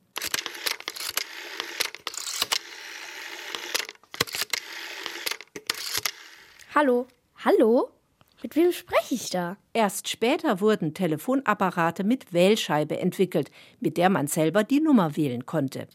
Hallo, 6.76 7.08
hallo? 7.44 7.90
Mit 8.44 8.56
wem 8.56 8.72
spreche 8.72 9.16
ich 9.16 9.32
da? 9.32 9.58
Erst 9.74 10.08
später 10.08 10.62
wurden 10.62 10.94
Telefonapparate 10.94 12.04
mit 12.04 12.34
Wählscheibe 12.34 13.00
entwickelt, 13.00 13.50
mit 13.80 13.98
der 13.98 14.12
man 14.12 14.28
selber 14.28 14.64
die 14.64 14.82
Nummer 14.82 15.18
wählen 15.18 15.48
konnte. 15.48 15.88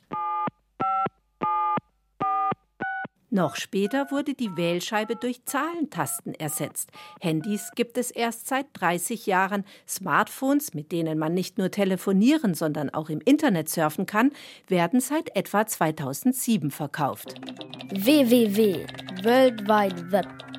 Noch 3.34 3.56
später 3.56 4.10
wurde 4.10 4.34
die 4.34 4.58
Wählscheibe 4.58 5.16
durch 5.16 5.42
Zahlentasten 5.46 6.34
ersetzt. 6.34 6.90
Handys 7.18 7.70
gibt 7.74 7.96
es 7.96 8.10
erst 8.10 8.46
seit 8.46 8.66
30 8.74 9.24
Jahren. 9.24 9.64
Smartphones, 9.88 10.74
mit 10.74 10.92
denen 10.92 11.18
man 11.18 11.32
nicht 11.32 11.56
nur 11.56 11.70
telefonieren, 11.70 12.52
sondern 12.52 12.90
auch 12.90 13.08
im 13.08 13.22
Internet 13.22 13.70
surfen 13.70 14.04
kann, 14.04 14.32
werden 14.68 15.00
seit 15.00 15.34
etwa 15.34 15.66
2007 15.66 16.70
verkauft. 16.70 17.40
www. 17.88 18.86
World 19.24 19.66
Wide 19.66 20.12
Web. 20.12 20.51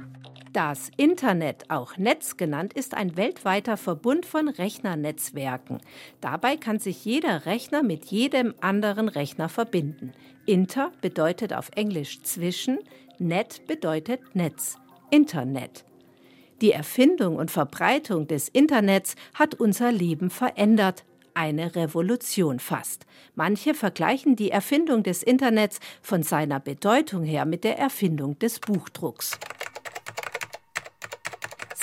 Das 0.53 0.91
Internet, 0.97 1.71
auch 1.71 1.97
Netz 1.97 2.37
genannt, 2.37 2.73
ist 2.73 2.93
ein 2.93 3.17
weltweiter 3.17 3.75
Verbund 3.75 4.27
von 4.27 4.47
Rechnernetzwerken. 4.47 5.79
Dabei 6.21 6.57
kann 6.57 6.77
sich 6.77 7.03
jeder 7.05 7.47
Rechner 7.47 7.81
mit 7.81 8.05
jedem 8.05 8.53
anderen 8.61 9.09
Rechner 9.09 9.49
verbinden. 9.49 10.13
Inter 10.45 10.91
bedeutet 11.01 11.53
auf 11.53 11.71
Englisch 11.75 12.21
zwischen, 12.21 12.77
Net 13.17 13.65
bedeutet 13.65 14.19
Netz, 14.35 14.77
Internet. 15.09 15.85
Die 16.61 16.71
Erfindung 16.71 17.37
und 17.37 17.49
Verbreitung 17.49 18.27
des 18.27 18.47
Internets 18.47 19.15
hat 19.33 19.55
unser 19.55 19.91
Leben 19.91 20.29
verändert. 20.29 21.03
Eine 21.33 21.75
Revolution 21.75 22.59
fast. 22.59 23.07
Manche 23.33 23.73
vergleichen 23.73 24.35
die 24.35 24.51
Erfindung 24.51 25.01
des 25.01 25.23
Internets 25.23 25.79
von 26.03 26.21
seiner 26.21 26.59
Bedeutung 26.59 27.23
her 27.23 27.45
mit 27.45 27.63
der 27.63 27.79
Erfindung 27.79 28.37
des 28.37 28.59
Buchdrucks. 28.59 29.39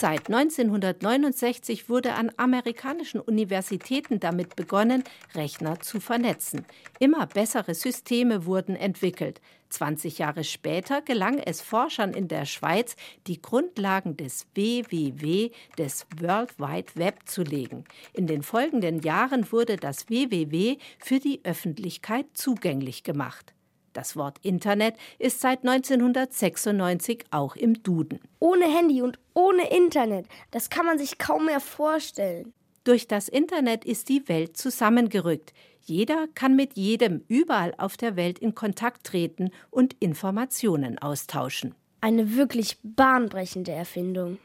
Seit 0.01 0.29
1969 0.29 1.91
wurde 1.91 2.15
an 2.15 2.33
amerikanischen 2.39 3.21
Universitäten 3.21 4.19
damit 4.19 4.57
begonnen, 4.57 5.05
Rechner 5.35 5.79
zu 5.81 6.01
vernetzen. 6.01 6.65
Immer 6.99 7.27
bessere 7.27 7.75
Systeme 7.75 8.47
wurden 8.47 8.77
entwickelt. 8.77 9.43
20 9.69 10.17
Jahre 10.17 10.43
später 10.43 11.03
gelang 11.03 11.39
es 11.39 11.61
Forschern 11.61 12.15
in 12.15 12.29
der 12.29 12.47
Schweiz, 12.47 12.97
die 13.27 13.43
Grundlagen 13.43 14.17
des 14.17 14.47
WWW, 14.55 15.51
des 15.77 16.07
World 16.19 16.59
Wide 16.59 16.93
Web, 16.95 17.29
zu 17.29 17.43
legen. 17.43 17.85
In 18.15 18.27
den 18.27 18.43
folgenden 18.43 19.01
Jahren 19.03 19.53
wurde 19.53 19.77
das 19.77 20.09
WWW 20.09 20.79
für 20.99 21.19
die 21.19 21.45
Öffentlichkeit 21.45 22.25
zugänglich 22.33 23.03
gemacht. 23.03 23.53
Das 23.93 24.17
Wort 24.17 24.39
Internet 24.43 24.95
ist 25.19 25.41
seit 25.41 25.67
1996 25.67 27.25
auch 27.31 27.57
im 27.57 27.83
Duden. 27.83 28.21
Ohne 28.39 28.67
Handy 28.67 29.03
und 29.03 29.19
ohne 29.35 29.69
Internet, 29.71 30.27
das 30.51 30.71
kann 30.71 30.87
man 30.87 30.99
sich 30.99 31.19
kaum 31.19 31.47
mehr 31.47 31.61
vorstellen. 31.61 32.53
Durch 32.85 33.09
das 33.09 33.29
Internet 33.29 33.85
ist 33.85 34.09
die 34.09 34.29
Welt 34.29 34.57
zusammengerückt. 34.57 35.53
Jeder 35.81 36.29
kann 36.35 36.57
mit 36.57 36.77
jedem 36.77 37.25
überall 37.29 37.75
auf 37.79 37.97
der 37.97 38.17
Welt 38.17 38.39
in 38.39 38.55
Kontakt 38.55 39.05
treten 39.05 39.51
und 39.71 39.95
Informationen 40.01 40.99
austauschen. 40.99 41.75
Eine 42.01 42.37
wirklich 42.37 42.79
bahnbrechende 42.83 43.73
Erfindung. 43.73 44.39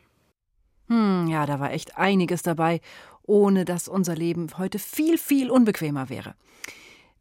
Hm, 0.88 1.28
ja, 1.28 1.46
da 1.46 1.60
war 1.60 1.72
echt 1.72 1.98
einiges 1.98 2.42
dabei, 2.42 2.82
ohne 3.24 3.64
dass 3.66 3.88
unser 3.88 4.16
Leben 4.16 4.48
heute 4.58 4.80
viel, 4.80 5.18
viel 5.18 5.50
unbequemer 5.50 6.10
wäre. 6.10 6.36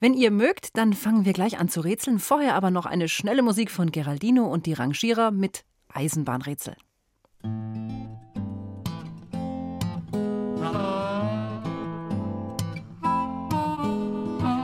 Wenn 0.05 0.13
ihr 0.13 0.31
mögt, 0.31 0.77
dann 0.77 0.93
fangen 0.93 1.25
wir 1.25 1.33
gleich 1.33 1.59
an 1.59 1.71
zu 1.71 1.81
rätseln. 1.81 2.19
Vorher 2.19 2.57
aber 2.57 2.71
noch 2.71 2.85
eine 2.85 3.09
schnelle 3.09 3.41
Musik 3.41 3.71
von 3.71 3.91
Geraldino 3.91 4.45
und 4.45 4.67
die 4.67 4.75
Rangierer 4.75 5.31
mit 5.31 5.65
Eisenbahnrätsel. 5.89 6.77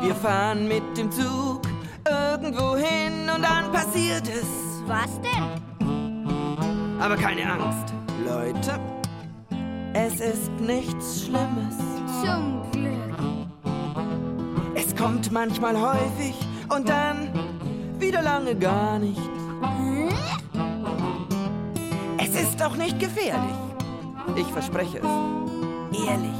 Wir 0.02 0.14
fahren 0.16 0.68
mit 0.68 0.82
dem 0.98 1.10
Zug 1.10 1.62
irgendwo 2.06 2.76
hin 2.76 3.30
und 3.34 3.40
dann 3.40 3.72
passiert 3.72 4.28
es. 4.28 4.44
Was 4.84 5.18
denn? 5.22 7.00
Aber 7.00 7.16
keine 7.16 7.50
Angst, 7.50 7.94
Leute. 8.26 8.78
Es 9.94 10.20
ist 10.20 10.50
nichts 10.60 11.24
Schlimmes. 11.24 11.78
Zum 12.22 12.70
Glück. 12.72 12.89
Kommt 15.00 15.32
manchmal 15.32 15.80
häufig 15.80 16.34
und 16.68 16.86
dann 16.86 17.30
wieder 17.98 18.20
lange 18.20 18.54
gar 18.54 18.98
nicht. 18.98 19.18
Es 22.18 22.38
ist 22.38 22.62
auch 22.62 22.76
nicht 22.76 22.98
gefährlich. 23.00 23.56
Ich 24.36 24.46
verspreche 24.48 24.98
es. 24.98 26.06
Ehrlich. 26.06 26.36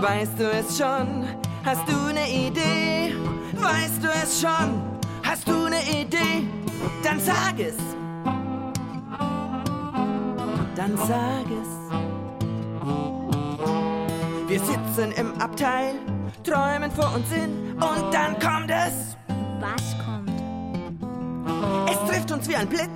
Weißt 0.00 0.38
du 0.38 0.50
es 0.50 0.78
schon? 0.78 1.26
Hast 1.62 1.86
du 1.86 2.08
eine 2.08 2.26
Idee? 2.26 3.14
Weißt 3.52 4.02
du 4.02 4.08
es 4.08 4.40
schon? 4.40 4.80
Hast 5.22 5.46
du 5.46 5.66
eine 5.66 5.82
Idee? 5.82 6.48
Dann 7.02 7.20
sag 7.20 7.58
es. 7.58 7.76
Dann 10.74 10.96
sag 10.96 11.44
es. 11.50 12.07
Wir 14.58 14.64
sitzen 14.64 15.12
im 15.12 15.40
Abteil, 15.40 15.94
träumen 16.42 16.90
vor 16.90 17.14
uns 17.14 17.30
hin 17.30 17.74
und 17.74 18.12
dann 18.12 18.36
kommt 18.40 18.68
es. 18.68 19.16
Was 19.60 19.94
kommt? 20.04 20.32
Es 21.88 22.10
trifft 22.10 22.32
uns 22.32 22.48
wie 22.48 22.56
ein 22.56 22.68
Blitz. 22.68 22.88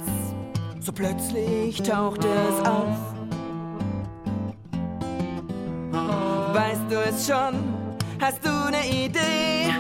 So 0.81 0.91
plötzlich 0.91 1.81
taucht 1.81 2.25
es 2.25 2.69
auf. 2.69 2.99
Weißt 6.53 6.83
du 6.91 6.97
es 6.97 7.29
schon? 7.29 7.55
Hast 8.21 8.45
du 8.45 8.51
eine 8.67 8.85
Idee? 8.85 9.73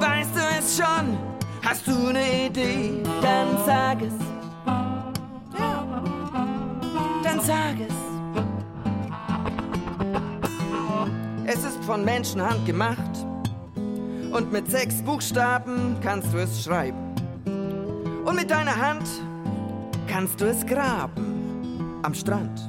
Weißt 0.00 0.34
du 0.34 0.40
es 0.58 0.78
schon? 0.78 1.18
Hast 1.62 1.86
du 1.86 2.08
eine 2.08 2.46
Idee? 2.46 3.02
Dann 3.20 3.58
sag 3.66 4.00
es. 4.00 4.14
Ja. 5.58 5.84
Dann 7.22 7.40
sag 7.40 7.78
es. 7.86 8.05
Es 11.58 11.64
ist 11.64 11.82
von 11.84 12.04
Menschenhand 12.04 12.66
gemacht. 12.66 13.26
Und 14.30 14.52
mit 14.52 14.70
sechs 14.70 14.96
Buchstaben 14.96 15.96
kannst 16.02 16.30
du 16.34 16.36
es 16.36 16.62
schreiben. 16.62 17.14
Und 18.26 18.36
mit 18.36 18.50
deiner 18.50 18.76
Hand 18.76 19.08
kannst 20.06 20.38
du 20.38 20.44
es 20.44 20.66
graben. 20.66 21.98
Am 22.02 22.12
Strand. 22.12 22.68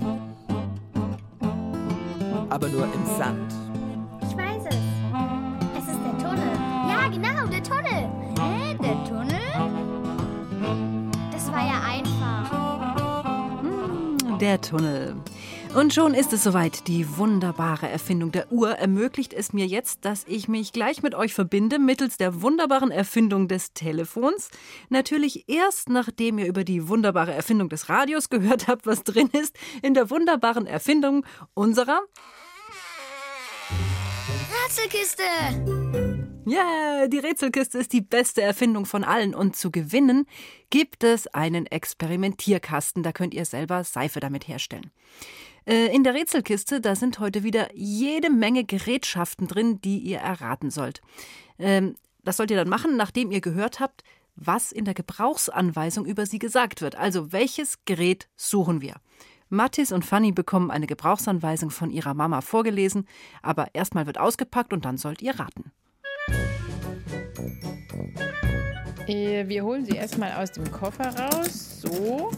Aber 2.50 2.70
nur 2.70 2.86
im 2.86 3.06
Sand. 3.18 3.54
Ich 4.22 4.38
weiß 4.38 4.64
es. 4.70 4.76
Es 5.78 5.84
ist 5.90 6.00
der 6.06 6.18
Tunnel. 6.18 6.54
Ja, 6.88 7.10
genau, 7.10 7.46
der 7.48 7.64
Tunnel. 7.64 8.10
Hä, 8.40 8.78
der 8.82 9.04
Tunnel? 9.04 9.52
Das 11.34 11.52
war 11.52 11.60
ja 11.60 11.82
einfach. 11.92 12.38
Der 14.40 14.62
Tunnel. 14.62 15.16
Und 15.78 15.94
schon 15.94 16.16
ist 16.16 16.34
es 16.34 16.44
soweit. 16.44 16.88
Die 16.88 17.20
wunderbare 17.20 17.88
Erfindung 17.88 18.32
der 18.32 18.52
Uhr 18.52 18.72
ermöglicht 18.72 19.32
es 19.32 19.54
mir 19.54 19.68
jetzt, 19.68 20.06
dass 20.06 20.24
ich 20.28 20.48
mich 20.48 20.74
gleich 20.74 21.04
mit 21.04 21.14
euch 21.14 21.36
verbinde 21.36 21.78
mittels 21.78 22.18
der 22.18 22.42
wunderbaren 22.42 22.90
Erfindung 22.90 23.48
des 23.48 23.74
Telefons. 23.74 24.50
Natürlich 24.90 25.48
erst 25.48 25.90
nachdem 25.90 26.40
ihr 26.40 26.48
über 26.48 26.64
die 26.64 26.90
wunderbare 26.90 27.32
Erfindung 27.32 27.70
des 27.70 27.90
Radios 27.90 28.30
gehört 28.30 28.68
habt, 28.68 28.88
was 28.88 29.04
drin 29.04 29.30
ist 29.34 29.56
in 29.84 29.94
der 29.94 30.10
wunderbaren 30.10 30.66
Erfindung 30.66 31.24
unserer 31.54 32.02
Rätselkiste. 34.66 35.22
Ja, 36.48 36.64
yeah, 36.64 37.08
die 37.08 37.20
Rätselkiste 37.20 37.78
ist 37.78 37.94
die 37.94 38.02
beste 38.02 38.42
Erfindung 38.42 38.88
von 38.88 39.04
allen. 39.04 39.36
Und 39.36 39.56
zu 39.56 39.70
gewinnen 39.70 40.26
gibt 40.72 41.04
es 41.04 41.28
einen 41.28 41.68
Experimentierkasten. 41.68 43.04
Da 43.04 43.12
könnt 43.12 43.36
ihr 43.36 43.46
selber 43.46 43.84
Seife 43.84 44.20
damit 44.22 44.48
herstellen. 44.48 44.90
Äh, 45.68 45.94
in 45.94 46.06
der 46.06 46.14
Rätselkiste, 46.14 46.80
da 46.80 46.96
sind 46.96 47.20
heute 47.20 47.44
wieder 47.44 47.68
jede 47.76 48.30
Menge 48.30 48.64
Gerätschaften 48.64 49.48
drin, 49.48 49.82
die 49.82 50.00
ihr 50.00 50.20
erraten 50.20 50.72
sollt. 50.72 51.02
Ähm, 51.60 51.96
das 52.24 52.38
sollt 52.38 52.52
ihr 52.52 52.58
dann 52.58 52.70
machen, 52.70 52.96
nachdem 52.96 53.32
ihr 53.32 53.42
gehört 53.42 53.82
habt, 53.82 54.04
was 54.36 54.72
in 54.72 54.86
der 54.86 54.94
Gebrauchsanweisung 54.94 56.06
über 56.06 56.26
sie 56.26 56.40
gesagt 56.40 56.82
wird. 56.82 56.96
Also 56.96 57.34
welches 57.34 57.84
Gerät 57.84 58.30
suchen 58.38 58.82
wir? 58.82 58.96
Mathis 59.50 59.92
und 59.92 60.06
Fanny 60.06 60.32
bekommen 60.32 60.72
eine 60.72 60.88
Gebrauchsanweisung 60.88 61.70
von 61.70 61.90
ihrer 61.90 62.14
Mama 62.14 62.42
vorgelesen, 62.42 63.06
aber 63.42 63.68
erstmal 63.74 64.06
wird 64.06 64.20
ausgepackt 64.20 64.72
und 64.72 64.86
dann 64.86 64.98
sollt 64.98 65.22
ihr 65.22 65.38
raten. 65.38 65.72
Äh, 69.08 69.48
wir 69.48 69.64
holen 69.64 69.84
sie 69.84 69.96
erstmal 69.96 70.32
aus 70.34 70.52
dem 70.52 70.70
Koffer 70.72 71.14
raus. 71.18 71.82
So. 71.82 72.32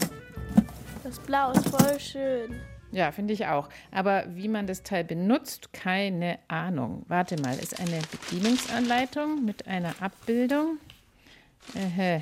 Das 1.04 1.18
Blau 1.20 1.52
ist 1.52 1.68
voll 1.68 2.00
schön. 2.00 2.60
Ja, 2.92 3.12
finde 3.12 3.34
ich 3.34 3.46
auch. 3.46 3.68
Aber 3.90 4.24
wie 4.34 4.48
man 4.48 4.66
das 4.66 4.82
Teil 4.82 5.04
benutzt, 5.04 5.72
keine 5.72 6.38
Ahnung. 6.48 7.04
Warte 7.08 7.40
mal, 7.40 7.56
ist 7.58 7.78
eine 7.78 8.00
Bedienungsanleitung 8.10 9.44
mit 9.44 9.66
einer 9.68 9.94
Abbildung. 10.00 10.78
Äh, 11.74 12.20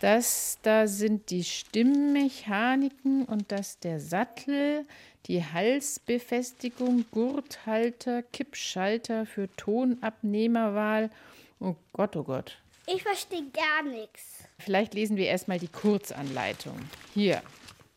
das 0.00 0.58
da 0.62 0.88
sind 0.88 1.30
die 1.30 1.44
Stimmmechaniken 1.44 3.24
und 3.24 3.52
das 3.52 3.78
der 3.78 4.00
Sattel, 4.00 4.84
die 5.26 5.44
Halsbefestigung, 5.44 7.04
Gurthalter, 7.12 8.24
Kippschalter 8.24 9.26
für 9.26 9.48
Tonabnehmerwahl. 9.56 11.10
Oh 11.60 11.76
Gott, 11.92 12.16
oh 12.16 12.24
Gott. 12.24 12.58
Ich 12.86 13.04
verstehe 13.04 13.44
gar 13.52 13.88
nichts. 13.88 14.42
Vielleicht 14.58 14.94
lesen 14.94 15.16
wir 15.16 15.26
erstmal 15.26 15.60
die 15.60 15.68
Kurzanleitung. 15.68 16.76
Hier. 17.14 17.40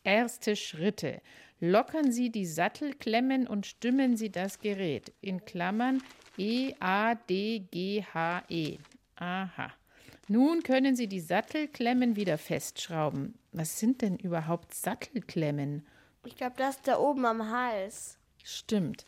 Erste 0.04 0.56
Schritte. 0.56 1.22
Lockern 1.60 2.12
Sie 2.12 2.30
die 2.30 2.46
Sattelklemmen 2.46 3.48
und 3.48 3.66
stimmen 3.66 4.18
Sie 4.18 4.30
das 4.30 4.60
Gerät. 4.60 5.14
In 5.22 5.46
Klammern 5.46 6.02
E, 6.38 6.74
A, 6.80 7.16
D, 7.16 7.60
G, 7.72 8.04
H, 8.14 8.44
E. 8.50 8.78
Aha. 9.16 9.72
Nun 10.28 10.64
können 10.64 10.96
Sie 10.96 11.08
die 11.08 11.20
Sattelklemmen 11.20 12.16
wieder 12.16 12.38
festschrauben. 12.38 13.36
Was 13.52 13.80
sind 13.80 14.02
denn 14.02 14.18
überhaupt 14.18 14.74
Sattelklemmen? 14.74 15.86
Ich 16.26 16.36
glaube, 16.36 16.56
das 16.58 16.78
ist 16.78 16.88
da 16.88 16.98
oben 16.98 17.26
am 17.26 17.50
Hals. 17.50 18.18
Stimmt. 18.44 19.06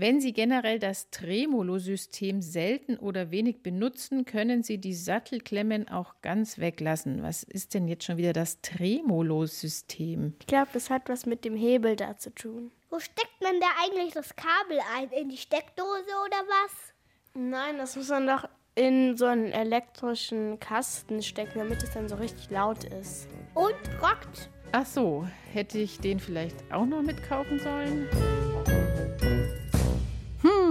Wenn 0.00 0.20
Sie 0.20 0.32
generell 0.32 0.78
das 0.78 1.10
Tremolo-System 1.10 2.40
selten 2.40 2.98
oder 2.98 3.32
wenig 3.32 3.64
benutzen, 3.64 4.24
können 4.24 4.62
Sie 4.62 4.78
die 4.78 4.94
Sattelklemmen 4.94 5.88
auch 5.88 6.14
ganz 6.22 6.58
weglassen. 6.58 7.24
Was 7.24 7.42
ist 7.42 7.74
denn 7.74 7.88
jetzt 7.88 8.04
schon 8.04 8.16
wieder 8.16 8.32
das 8.32 8.60
Tremolo-System? 8.60 10.34
Ich 10.38 10.46
glaube, 10.46 10.70
es 10.74 10.88
hat 10.88 11.08
was 11.08 11.26
mit 11.26 11.44
dem 11.44 11.56
Hebel 11.56 11.96
da 11.96 12.16
zu 12.16 12.32
tun. 12.32 12.70
Wo 12.90 13.00
steckt 13.00 13.42
man 13.42 13.58
da 13.58 13.66
eigentlich 13.84 14.14
das 14.14 14.36
Kabel 14.36 14.78
ein? 14.96 15.10
In 15.20 15.30
die 15.30 15.36
Steckdose 15.36 16.12
oder 16.24 16.44
was? 16.46 16.94
Nein, 17.34 17.78
das 17.78 17.96
muss 17.96 18.08
man 18.08 18.28
doch 18.28 18.48
in 18.76 19.16
so 19.16 19.24
einen 19.24 19.50
elektrischen 19.50 20.60
Kasten 20.60 21.24
stecken, 21.24 21.58
damit 21.58 21.82
es 21.82 21.90
dann 21.90 22.08
so 22.08 22.14
richtig 22.14 22.48
laut 22.50 22.84
ist. 22.84 23.26
Und 23.52 23.74
rockt. 24.00 24.48
Ach 24.70 24.86
so, 24.86 25.26
hätte 25.52 25.78
ich 25.78 25.98
den 25.98 26.20
vielleicht 26.20 26.70
auch 26.70 26.86
noch 26.86 27.02
mitkaufen 27.02 27.58
sollen? 27.58 28.06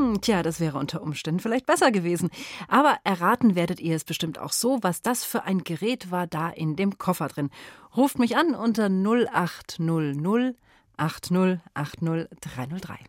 Hm, 0.07 0.21
tja, 0.21 0.41
das 0.41 0.61
wäre 0.61 0.77
unter 0.77 1.01
Umständen 1.01 1.41
vielleicht 1.41 1.65
besser 1.65 1.91
gewesen. 1.91 2.29
Aber 2.69 2.97
erraten 3.03 3.55
werdet 3.55 3.81
ihr 3.81 3.95
es 3.95 4.05
bestimmt 4.05 4.39
auch 4.39 4.53
so, 4.53 4.79
was 4.81 5.01
das 5.01 5.25
für 5.25 5.43
ein 5.43 5.65
Gerät 5.65 6.11
war 6.11 6.27
da 6.27 6.49
in 6.49 6.77
dem 6.77 6.97
Koffer 6.97 7.27
drin. 7.27 7.49
Ruft 7.95 8.17
mich 8.17 8.37
an 8.37 8.55
unter 8.55 8.85
0800 8.89 10.55
80 10.95 11.59
80 11.73 12.27
303. 12.39 12.99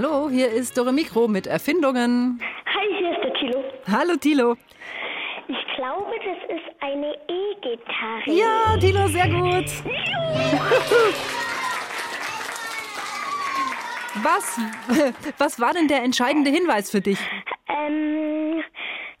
Hallo, 0.00 0.30
hier 0.30 0.48
ist 0.52 0.78
Dore 0.78 0.92
Mikro 0.92 1.26
mit 1.26 1.48
Erfindungen. 1.48 2.40
Hi, 2.66 2.86
hier 3.00 3.10
ist 3.10 3.24
der 3.24 3.34
Tilo. 3.34 3.64
Hallo 3.90 4.14
Tilo. 4.16 4.56
Ich 5.48 5.74
glaube, 5.74 6.12
das 6.24 6.56
ist 6.56 6.66
eine 6.78 7.14
E-Gitarre. 7.26 8.30
Ja, 8.30 8.76
Tilo, 8.78 9.08
sehr 9.08 9.28
gut. 9.28 9.64
Was, 14.22 14.60
was 15.38 15.58
war 15.58 15.72
denn 15.72 15.88
der 15.88 16.04
entscheidende 16.04 16.50
Hinweis 16.50 16.92
für 16.92 17.00
dich? 17.00 17.18
Ähm, 17.68 18.62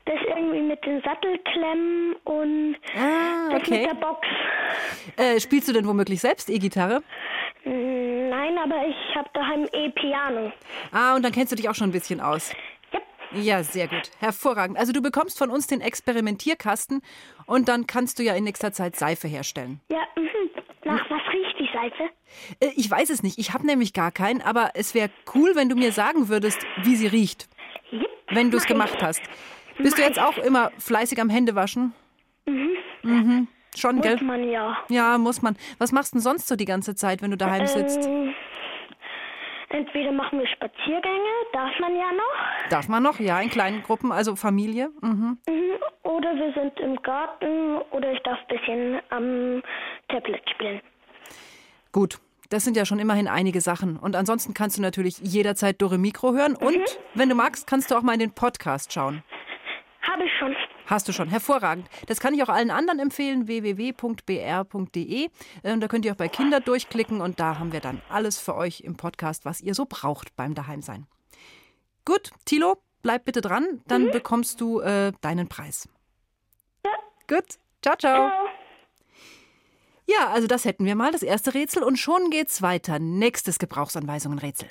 das 0.04 0.18
irgendwie 0.28 0.60
mit 0.62 0.86
den 0.86 1.02
Sattelklemmen 1.02 2.14
und 2.22 2.76
Ah, 2.96 3.50
das 3.50 3.62
okay. 3.62 3.80
mit 3.80 3.86
der 3.90 3.94
Box. 3.94 4.28
Äh, 5.16 5.40
spielst 5.40 5.66
du 5.68 5.72
denn 5.72 5.88
womöglich 5.88 6.20
selbst 6.20 6.48
E-Gitarre? 6.48 7.02
Nein, 8.48 8.58
aber 8.58 8.86
ich 8.86 9.16
habe 9.16 9.28
daheim 9.34 9.68
E-Piano. 9.72 10.52
Ah, 10.92 11.16
und 11.16 11.22
dann 11.22 11.32
kennst 11.32 11.52
du 11.52 11.56
dich 11.56 11.68
auch 11.68 11.74
schon 11.74 11.88
ein 11.90 11.92
bisschen 11.92 12.20
aus. 12.20 12.52
Ja. 12.92 13.00
Ja, 13.40 13.62
sehr 13.62 13.88
gut. 13.88 14.10
Hervorragend. 14.20 14.78
Also 14.78 14.92
du 14.92 15.02
bekommst 15.02 15.38
von 15.38 15.50
uns 15.50 15.66
den 15.66 15.80
Experimentierkasten 15.80 17.02
und 17.46 17.68
dann 17.68 17.86
kannst 17.86 18.18
du 18.18 18.22
ja 18.22 18.34
in 18.34 18.44
nächster 18.44 18.72
Zeit 18.72 18.96
Seife 18.96 19.28
herstellen. 19.28 19.80
Ja, 19.90 20.00
mhm. 20.16 20.28
Nach 20.84 21.10
was 21.10 21.20
riecht 21.32 21.58
die 21.58 21.68
Seife? 21.72 22.10
Äh, 22.60 22.72
ich 22.76 22.90
weiß 22.90 23.10
es 23.10 23.22
nicht. 23.22 23.38
Ich 23.38 23.52
habe 23.52 23.66
nämlich 23.66 23.92
gar 23.92 24.10
keinen, 24.10 24.40
aber 24.40 24.70
es 24.74 24.94
wäre 24.94 25.10
cool, 25.34 25.54
wenn 25.54 25.68
du 25.68 25.76
mir 25.76 25.92
sagen 25.92 26.28
würdest, 26.28 26.58
wie 26.82 26.96
sie 26.96 27.06
riecht. 27.08 27.48
Yep. 27.92 28.08
Wenn 28.30 28.50
du 28.50 28.56
es 28.56 28.62
Mach 28.64 28.68
gemacht 28.68 28.94
ich. 28.96 29.02
hast. 29.02 29.22
Bist 29.76 29.98
du 29.98 30.02
jetzt 30.02 30.18
auch 30.18 30.38
immer 30.38 30.70
fleißig 30.78 31.20
am 31.20 31.28
Händewaschen? 31.28 31.92
Mhm. 32.46 32.70
Mhm. 33.02 33.48
Schon, 33.76 33.96
Muss 33.96 34.04
gell? 34.06 34.18
man 34.22 34.48
ja. 34.48 34.78
Ja, 34.88 35.18
muss 35.18 35.42
man. 35.42 35.56
Was 35.78 35.92
machst 35.92 36.12
du 36.12 36.16
denn 36.16 36.22
sonst 36.22 36.48
so 36.48 36.56
die 36.56 36.64
ganze 36.64 36.94
Zeit, 36.94 37.22
wenn 37.22 37.30
du 37.30 37.36
daheim 37.36 37.66
sitzt? 37.66 38.06
Ähm, 38.06 38.34
entweder 39.68 40.12
machen 40.12 40.38
wir 40.38 40.46
Spaziergänge, 40.46 41.30
darf 41.52 41.78
man 41.80 41.94
ja 41.94 42.12
noch. 42.12 42.68
Darf 42.70 42.88
man 42.88 43.02
noch? 43.02 43.20
Ja, 43.20 43.40
in 43.40 43.50
kleinen 43.50 43.82
Gruppen, 43.82 44.10
also 44.12 44.36
Familie. 44.36 44.90
Mhm. 45.00 45.38
Mhm. 45.46 45.78
Oder 46.02 46.34
wir 46.34 46.52
sind 46.54 46.78
im 46.80 46.96
Garten 47.02 47.76
oder 47.90 48.12
ich 48.12 48.20
darf 48.20 48.38
ein 48.48 48.56
bisschen 48.56 49.00
am 49.10 49.62
Tablet 50.08 50.42
spielen. 50.50 50.80
Gut, 51.92 52.18
das 52.50 52.64
sind 52.64 52.76
ja 52.76 52.86
schon 52.86 52.98
immerhin 52.98 53.28
einige 53.28 53.60
Sachen. 53.60 53.98
Und 53.98 54.16
ansonsten 54.16 54.54
kannst 54.54 54.78
du 54.78 54.82
natürlich 54.82 55.18
jederzeit 55.18 55.80
Dore 55.82 55.98
Mikro 55.98 56.32
hören. 56.32 56.56
Und 56.56 56.80
wenn 57.14 57.28
du 57.28 57.34
magst, 57.34 57.66
kannst 57.66 57.90
du 57.90 57.94
auch 57.96 58.02
mal 58.02 58.14
in 58.14 58.20
den 58.20 58.32
Podcast 58.32 58.92
schauen. 58.92 59.22
Habe 60.02 60.24
ich 60.24 60.30
schon. 60.38 60.56
Hast 60.88 61.06
du 61.06 61.12
schon, 61.12 61.28
hervorragend. 61.28 61.86
Das 62.06 62.18
kann 62.18 62.32
ich 62.32 62.42
auch 62.42 62.48
allen 62.48 62.70
anderen 62.70 62.98
empfehlen, 62.98 63.46
www.br.de. 63.46 65.28
Ähm, 65.62 65.80
Da 65.80 65.86
könnt 65.86 66.06
ihr 66.06 66.12
auch 66.12 66.16
bei 66.16 66.28
Kinder 66.28 66.60
durchklicken 66.60 67.20
und 67.20 67.38
da 67.38 67.58
haben 67.58 67.72
wir 67.72 67.80
dann 67.80 68.00
alles 68.08 68.38
für 68.38 68.54
euch 68.56 68.80
im 68.80 68.96
Podcast, 68.96 69.44
was 69.44 69.60
ihr 69.60 69.74
so 69.74 69.84
braucht 69.86 70.34
beim 70.34 70.54
Daheimsein. 70.54 71.06
Gut, 72.06 72.30
Tilo, 72.46 72.78
bleib 73.02 73.26
bitte 73.26 73.42
dran, 73.42 73.82
dann 73.86 74.10
bekommst 74.10 74.62
du 74.62 74.80
äh, 74.80 75.12
deinen 75.20 75.48
Preis. 75.48 75.90
Ja. 76.86 76.92
Gut, 77.28 77.58
ciao, 77.82 77.94
ciao. 77.96 78.30
Ciao. 78.30 78.48
Ja, 80.06 80.30
also 80.30 80.46
das 80.46 80.64
hätten 80.64 80.86
wir 80.86 80.94
mal, 80.94 81.12
das 81.12 81.22
erste 81.22 81.52
Rätsel. 81.52 81.82
Und 81.82 81.98
schon 81.98 82.30
geht's 82.30 82.62
weiter. 82.62 82.98
Nächstes 82.98 83.58
Gebrauchsanweisungen-Rätsel. 83.58 84.70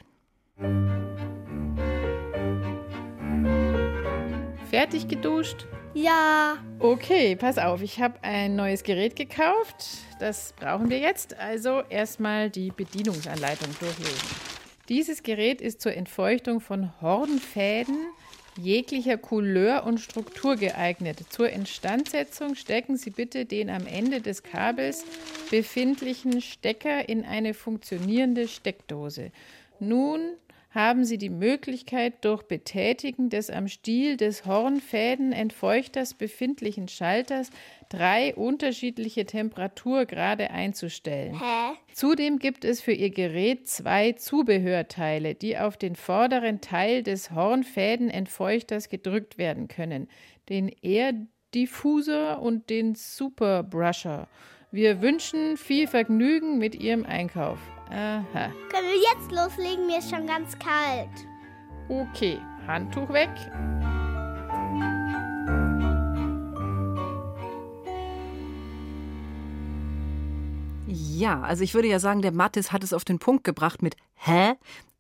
Fertig 4.72 5.08
geduscht? 5.08 5.68
Ja. 5.98 6.58
Okay, 6.78 7.36
pass 7.36 7.58
auf, 7.58 7.82
ich 7.82 8.00
habe 8.00 8.20
ein 8.22 8.56
neues 8.56 8.84
Gerät 8.84 9.16
gekauft. 9.16 9.98
Das 10.20 10.54
brauchen 10.60 10.92
wir 10.92 11.00
jetzt. 11.00 11.36
Also 11.40 11.82
erstmal 11.90 12.52
die 12.52 12.70
Bedienungsanleitung 12.70 13.70
durchlesen. 13.80 14.30
Dieses 14.90 15.24
Gerät 15.24 15.60
ist 15.60 15.82
zur 15.82 15.96
Entfeuchtung 15.96 16.62
von 16.62 16.92
Hornfäden 17.02 17.98
jeglicher 18.62 19.18
Couleur 19.18 19.86
und 19.88 20.00
Struktur 20.00 20.56
geeignet. 20.56 21.18
Zur 21.30 21.50
Instandsetzung 21.50 22.54
stecken 22.54 22.98
Sie 22.98 23.10
bitte 23.10 23.46
den 23.46 23.72
am 23.72 23.88
Ende 23.88 24.22
des 24.22 24.44
Kabels 24.44 25.04
befindlichen 25.50 26.42
Stecker 26.42 27.10
in 27.10 27.26
eine 27.26 27.56
funktionierende 27.56 28.48
Steckdose. 28.48 29.32
Nun 29.80 30.38
haben 30.70 31.06
Sie 31.06 31.18
die 31.18 31.30
Möglichkeit, 31.30 32.26
durch 32.26 32.44
Betätigen 32.44 33.30
des 33.30 33.50
am 33.50 33.68
Stiel 33.68 34.18
des 34.18 34.46
Hornfädenentfeuchters 34.46 36.14
befindlichen 36.14 36.88
Schalters 36.88 37.50
drei 37.90 38.36
unterschiedliche 38.36 39.26
Temperaturgrade 39.26 40.52
einzustellen. 40.52 41.40
Hä? 41.40 41.76
Zudem 41.94 42.40
gibt 42.40 42.66
es 42.66 42.82
für 42.82 42.92
Ihr 42.92 43.10
Gerät 43.10 43.68
zwei 43.68 44.12
Zubehörteile, 44.12 45.36
die 45.36 45.58
auf 45.58 45.78
den 45.78 45.96
vorderen 45.96 46.62
Teil 46.62 47.04
des 47.04 47.32
Hornfädenentfeuchters 47.32 48.90
gedrückt 48.90 49.38
werden 49.38 49.68
können. 49.68 50.08
Den 50.50 50.70
Air-Diffuser 50.82 52.42
und 52.42 52.70
den 52.70 52.96
Super 52.96 53.64
Brusher. 53.64 54.28
Wir 54.72 55.02
wünschen 55.02 55.56
viel 55.56 55.88
Vergnügen 55.88 56.58
mit 56.58 56.76
Ihrem 56.76 57.06
Einkauf. 57.06 57.60
Aha. 57.90 58.52
Können 58.70 58.88
wir 58.88 59.02
jetzt 59.14 59.32
loslegen? 59.32 59.88
Mir 59.88 60.00
ist 60.00 60.10
schon 60.10 60.28
ganz 60.28 60.58
kalt. 60.60 61.10
Okay, 61.90 62.40
Handtuch 62.68 63.10
weg. 63.10 63.30
Ja, 70.88 71.42
also 71.42 71.64
ich 71.64 71.74
würde 71.74 71.88
ja 71.88 72.00
sagen, 72.00 72.22
der 72.22 72.32
Mathis 72.32 72.72
hat 72.72 72.84
es 72.84 72.94
auf 72.94 73.04
den 73.04 73.20
Punkt 73.20 73.44
gebracht 73.44 73.82
mit 73.82 73.96
Hä? 74.16 74.54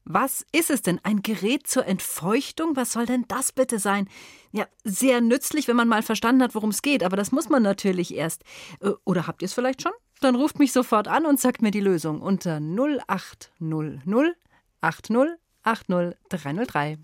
Was 0.06 0.45
ist 0.54 0.69
es 0.69 0.82
denn? 0.82 1.02
Ein 1.04 1.21
Gerät 1.21 1.67
zur 1.67 1.86
Entfeuchtung? 1.86 2.78
Was 2.78 2.93
soll 2.93 3.06
denn 3.06 3.26
das 3.28 3.52
bitte 3.52 3.78
sein? 3.78 4.08
Ja, 4.54 4.65
sehr 4.86 5.19
nützlich, 5.19 5.67
wenn 5.67 5.76
man 5.76 5.89
mal 5.89 6.02
verstanden 6.02 6.41
hat, 6.43 6.56
worum 6.56 6.69
es 6.69 6.82
geht, 6.82 7.04
aber 7.04 7.17
das 7.17 7.34
muss 7.34 7.50
man 7.50 7.62
natürlich 7.62 8.15
erst. 8.15 8.43
Äh, 8.80 8.91
Oder 9.04 9.28
habt 9.28 9.41
ihr 9.41 9.47
es 9.47 9.54
vielleicht 9.54 9.82
schon? 9.82 9.91
Dann 10.21 10.36
ruft 10.36 10.60
mich 10.60 10.71
sofort 10.71 11.08
an 11.08 11.25
und 11.25 11.39
sagt 11.39 11.62
mir 11.62 11.71
die 11.71 11.80
Lösung 11.80 12.21
unter 12.21 12.60
0800 12.60 14.36
80 14.82 15.38
80 15.63 16.15
303. 16.30 16.97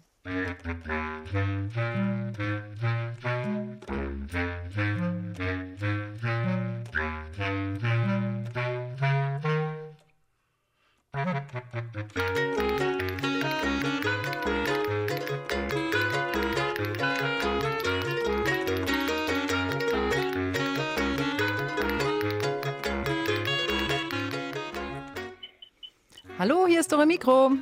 Hallo, 26.44 26.68
hier 26.68 26.82
ist 26.82 26.92
Dore 26.92 27.06
Mikro. 27.06 27.54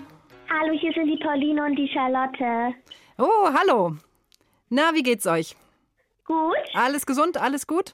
Hallo, 0.49 0.73
hier 0.73 0.91
sind 0.93 1.05
die 1.05 1.23
Pauline 1.23 1.63
und 1.65 1.75
die 1.75 1.87
Charlotte. 1.87 2.73
Oh, 3.19 3.47
hallo. 3.53 3.95
Na, 4.69 4.95
wie 4.95 5.03
geht's 5.03 5.27
euch? 5.27 5.55
Gut? 6.25 6.57
Alles 6.73 7.05
gesund, 7.05 7.39
alles 7.39 7.67
gut? 7.67 7.93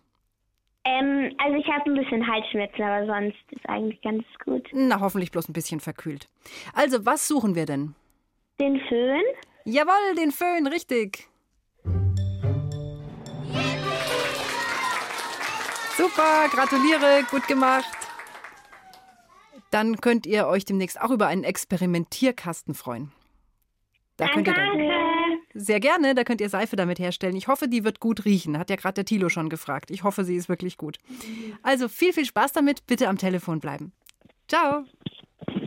Ähm, 0.85 1.35
also 1.43 1.57
ich 1.57 1.67
habe 1.67 1.91
ein 1.91 1.97
bisschen 1.97 2.25
Halsschmerzen, 2.25 2.81
aber 2.81 3.05
sonst 3.05 3.35
ist 3.49 3.67
eigentlich 3.67 4.01
ganz 4.01 4.23
gut. 4.45 4.65
Na, 4.71 5.01
hoffentlich 5.01 5.29
bloß 5.29 5.49
ein 5.49 5.53
bisschen 5.53 5.81
verkühlt. 5.81 6.29
Also, 6.73 7.05
was 7.05 7.27
suchen 7.27 7.53
wir 7.53 7.65
denn? 7.65 7.93
Den 8.57 8.79
Föhn? 8.87 9.23
Jawohl, 9.65 10.15
den 10.15 10.31
Föhn, 10.31 10.67
richtig. 10.67 11.27
Super, 15.97 16.47
gratuliere, 16.49 17.25
gut 17.29 17.45
gemacht. 17.45 17.96
Dann 19.71 19.97
könnt 19.97 20.25
ihr 20.25 20.47
euch 20.47 20.65
demnächst 20.65 20.99
auch 21.01 21.11
über 21.11 21.27
einen 21.27 21.43
Experimentierkasten 21.43 22.73
freuen. 22.73 23.11
Da 24.17 24.27
könnt 24.29 24.47
ihr 24.47 24.53
dann 24.53 24.79
sehr 25.53 25.79
gerne, 25.79 26.15
da 26.15 26.23
könnt 26.23 26.41
ihr 26.41 26.49
Seife 26.49 26.75
damit 26.75 26.97
herstellen. 26.99 27.35
Ich 27.35 27.47
hoffe, 27.47 27.67
die 27.67 27.83
wird 27.83 27.99
gut 27.99 28.25
riechen. 28.25 28.57
Hat 28.57 28.69
ja 28.69 28.75
gerade 28.75 28.95
der 28.95 29.05
Tilo 29.05 29.29
schon 29.29 29.49
gefragt. 29.49 29.91
Ich 29.91 30.03
hoffe, 30.03 30.23
sie 30.23 30.35
ist 30.35 30.49
wirklich 30.49 30.77
gut. 30.77 30.97
Also 31.61 31.87
viel, 31.87 32.13
viel 32.13 32.25
Spaß 32.25 32.53
damit. 32.53 32.87
Bitte 32.87 33.09
am 33.09 33.17
Telefon 33.17 33.59
bleiben. 33.59 33.91
Ciao. 34.47 34.85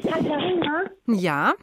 Katharina? 0.03 0.85
Ja, 1.07 1.55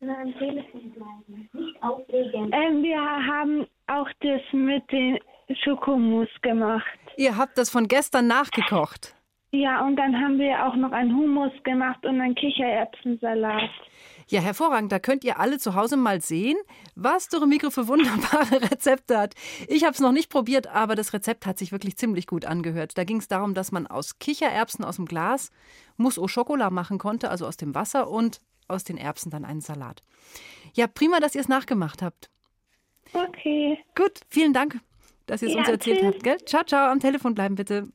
Am 0.00 0.32
Telefon 0.38 0.90
bleiben. 0.92 1.48
Nicht 1.52 1.82
auflegen. 1.82 2.50
Ähm, 2.52 2.82
wir 2.82 2.98
haben 2.98 3.66
auch 3.86 4.08
das 4.20 4.40
mit 4.52 4.90
dem 4.90 5.18
Schokomus 5.62 6.28
gemacht. 6.42 6.86
ihr 7.16 7.36
habt 7.36 7.58
das 7.58 7.68
von 7.70 7.86
gestern 7.88 8.26
nachgekocht. 8.26 9.14
Ja, 9.54 9.84
und 9.84 9.96
dann 9.96 10.16
haben 10.18 10.38
wir 10.38 10.66
auch 10.66 10.76
noch 10.76 10.92
einen 10.92 11.14
Hummus 11.14 11.52
gemacht 11.62 12.04
und 12.06 12.20
einen 12.20 12.34
Kichererbsensalat. 12.34 13.68
Ja, 14.28 14.40
hervorragend. 14.40 14.90
Da 14.92 14.98
könnt 14.98 15.24
ihr 15.24 15.38
alle 15.38 15.58
zu 15.58 15.74
Hause 15.74 15.98
mal 15.98 16.22
sehen, 16.22 16.56
was 16.94 17.28
Dürre 17.28 17.46
Mikro 17.46 17.68
für 17.68 17.86
wunderbare 17.86 18.62
Rezepte 18.70 19.18
hat. 19.18 19.34
Ich 19.68 19.82
habe 19.84 19.92
es 19.92 20.00
noch 20.00 20.12
nicht 20.12 20.30
probiert, 20.30 20.68
aber 20.68 20.94
das 20.94 21.12
Rezept 21.12 21.44
hat 21.44 21.58
sich 21.58 21.70
wirklich 21.70 21.96
ziemlich 21.98 22.26
gut 22.26 22.46
angehört. 22.46 22.96
Da 22.96 23.04
ging 23.04 23.18
es 23.18 23.28
darum, 23.28 23.52
dass 23.52 23.72
man 23.72 23.86
aus 23.86 24.18
Kichererbsen 24.18 24.86
aus 24.86 24.96
dem 24.96 25.04
Glas 25.04 25.50
Mousse 25.98 26.18
au 26.20 26.26
Chocolat 26.32 26.72
machen 26.72 26.96
konnte, 26.96 27.28
also 27.28 27.46
aus 27.46 27.58
dem 27.58 27.74
Wasser 27.74 28.08
und 28.08 28.40
aus 28.68 28.84
den 28.84 28.96
Erbsen 28.96 29.30
dann 29.30 29.44
einen 29.44 29.60
Salat. 29.60 30.02
Ja, 30.72 30.86
prima, 30.86 31.20
dass 31.20 31.34
ihr 31.34 31.42
es 31.42 31.48
nachgemacht 31.48 32.00
habt. 32.00 32.30
Okay. 33.12 33.78
Gut, 33.94 34.20
vielen 34.30 34.54
Dank, 34.54 34.80
dass 35.26 35.42
ihr 35.42 35.48
es 35.48 35.54
Ja, 35.54 35.60
uns 35.60 35.68
erzählt 35.68 35.98
tschüss. 35.98 36.06
habt. 36.06 36.22
Gell? 36.22 36.38
Ciao, 36.46 36.64
ciao, 36.64 36.90
am 36.90 37.00
Telefon 37.00 37.34
bleiben 37.34 37.54
bitte. 37.56 37.88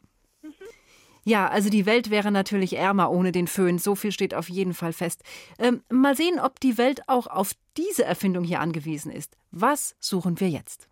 Ja, 1.28 1.50
also 1.50 1.70
die 1.70 1.86
Welt 1.86 2.10
wäre 2.10 2.32
natürlich 2.32 2.78
ärmer 2.78 3.12
ohne 3.12 3.34
den 3.34 3.48
Föhn. 3.48 3.80
So 3.80 3.96
viel 3.96 4.14
steht 4.14 4.34
auf 4.34 4.48
jeden 4.48 4.74
Fall 4.74 4.94
fest. 4.94 5.24
Ähm, 5.60 5.84
mal 5.90 6.16
sehen, 6.16 6.40
ob 6.40 6.62
die 6.62 6.78
Welt 6.78 7.02
auch 7.08 7.28
auf 7.28 7.52
diese 7.76 8.06
Erfindung 8.06 8.46
hier 8.46 8.62
angewiesen 8.62 9.12
ist. 9.12 9.36
Was 9.52 9.98
suchen 10.00 10.40
wir 10.40 10.48
jetzt? 10.48 10.88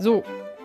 So, 0.00 0.24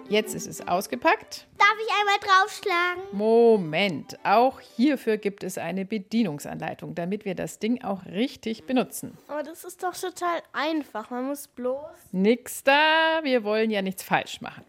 jetzt 0.09 0.33
ist 0.33 0.47
es 0.47 0.67
ausgepackt. 0.67 1.47
Darf 1.79 1.87
ich 1.87 1.93
einmal 1.99 2.17
draufschlagen? 2.19 3.03
Moment, 3.13 4.19
auch 4.23 4.59
hierfür 4.59 5.17
gibt 5.17 5.43
es 5.43 5.57
eine 5.57 5.85
Bedienungsanleitung, 5.85 6.93
damit 6.95 7.25
wir 7.25 7.35
das 7.35 7.59
Ding 7.59 7.83
auch 7.83 8.05
richtig 8.05 8.65
benutzen. 8.65 9.17
Aber 9.27 9.43
das 9.43 9.63
ist 9.63 9.83
doch 9.83 9.95
total 9.95 10.41
einfach. 10.51 11.09
Man 11.09 11.27
muss 11.27 11.47
bloß. 11.47 11.79
Nix 12.11 12.63
da, 12.63 13.21
wir 13.23 13.45
wollen 13.45 13.71
ja 13.71 13.81
nichts 13.81 14.03
falsch 14.03 14.41
machen. 14.41 14.65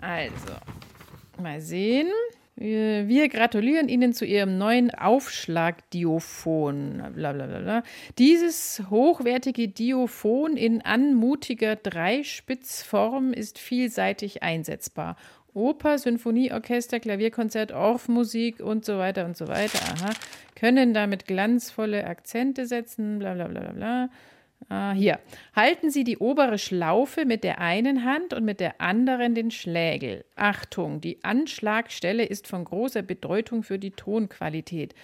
Also, 0.00 0.54
mal 1.40 1.60
sehen. 1.60 2.10
Wir, 2.56 3.06
wir 3.08 3.28
gratulieren 3.28 3.88
Ihnen 3.88 4.12
zu 4.12 4.24
Ihrem 4.24 4.58
neuen 4.58 4.92
Aufschlagdiophon. 4.92 7.12
Bla 7.14 7.32
bla 7.32 7.46
bla 7.46 7.60
bla. 7.60 7.84
Dieses 8.18 8.82
hochwertige 8.90 9.68
Diophon 9.68 10.56
in 10.56 10.82
anmutiger 10.82 11.76
Dreispitzform 11.76 13.32
ist 13.32 13.58
vielseitig 13.58 14.42
einsetzbar. 14.42 15.16
Oper, 15.54 15.98
Symphonieorchester, 15.98 17.00
Klavierkonzert, 17.00 17.72
Orff-Musik 17.72 18.60
und 18.60 18.84
so 18.84 18.98
weiter 18.98 19.24
und 19.24 19.36
so 19.36 19.48
weiter. 19.48 19.78
Aha. 19.94 20.10
Können 20.54 20.94
damit 20.94 21.26
glanzvolle 21.26 22.06
Akzente 22.06 22.66
setzen, 22.66 23.18
bla 23.18 23.34
bla 23.34 23.48
bla 23.48 23.60
bla 23.60 23.72
bla. 23.72 24.08
Ah, 24.68 24.92
hier. 24.92 25.18
Halten 25.54 25.90
Sie 25.90 26.04
die 26.04 26.18
obere 26.18 26.58
Schlaufe 26.58 27.26
mit 27.26 27.44
der 27.44 27.60
einen 27.60 28.04
Hand 28.04 28.32
und 28.32 28.44
mit 28.44 28.60
der 28.60 28.80
anderen 28.80 29.34
den 29.34 29.50
Schlägel. 29.50 30.24
Achtung, 30.36 31.00
die 31.00 31.22
Anschlagstelle 31.22 32.24
ist 32.24 32.46
von 32.46 32.64
großer 32.64 33.02
Bedeutung 33.02 33.62
für 33.62 33.78
die 33.78 33.90
Tonqualität. 33.90 34.94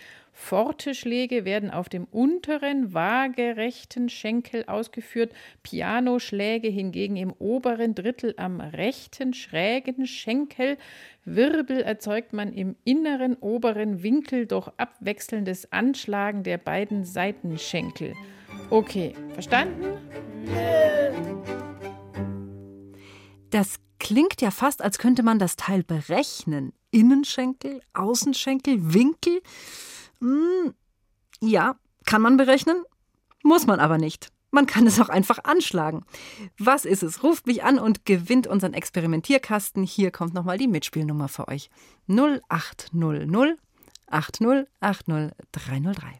Forte 0.41 0.95
Schläge 0.95 1.45
werden 1.45 1.71
auf 1.71 1.91
dem 1.91 2.05
unteren 2.05 2.95
waagerechten 2.95 4.09
Schenkel 4.09 4.65
ausgeführt, 4.65 5.33
Pianoschläge 5.63 6.67
hingegen 6.67 7.17
im 7.17 7.31
oberen 7.39 7.95
Drittel 7.95 8.35
am 8.39 8.61
rechten 8.61 9.35
schrägen 9.35 10.07
Schenkel. 10.07 10.79
Wirbel 11.27 11.83
erzeugt 11.83 12.33
man 12.33 12.55
im 12.55 12.75
inneren 12.85 13.37
oberen 13.37 14.03
Winkel 14.03 14.47
durch 14.47 14.69
abwechselndes 14.79 15.71
Anschlagen 15.73 16.43
der 16.43 16.57
beiden 16.57 17.05
Seitenschenkel. 17.05 18.15
Okay, 18.71 19.15
verstanden? 19.35 19.99
Das 23.51 23.77
klingt 23.99 24.41
ja 24.41 24.51
fast, 24.51 24.81
als 24.83 24.99
könnte 24.99 25.23
man 25.23 25.39
das 25.39 25.57
Teil 25.57 25.85
berechnen. 25.85 26.73
Innenschenkel, 26.91 27.83
Außenschenkel, 27.93 28.95
Winkel. 28.95 29.43
Hm, 30.21 30.75
ja, 31.41 31.77
kann 32.05 32.23
man 32.23 32.37
berechnen, 32.37 32.83
muss 33.43 33.67
man 33.67 33.81
aber 33.81 33.99
nicht. 33.99 34.31
Man 34.51 34.67
kann 34.67 34.87
es 34.87 35.01
auch 35.01 35.09
einfach 35.09 35.45
anschlagen. 35.45 36.05
Was 36.59 36.85
ist 36.85 37.03
es? 37.03 37.23
Ruft 37.23 37.47
mich 37.47 37.63
an 37.63 37.79
und 37.79 38.05
gewinnt 38.05 38.49
unseren 38.49 38.75
Experimentierkasten. 38.75 39.85
Hier 39.85 40.11
kommt 40.11 40.35
nochmal 40.35 40.59
die 40.59 40.67
Mitspielnummer 40.67 41.29
für 41.29 41.47
euch. 41.49 41.71
0800 42.09 43.59
80 44.09 44.67
80 44.81 45.31
303. 45.53 46.19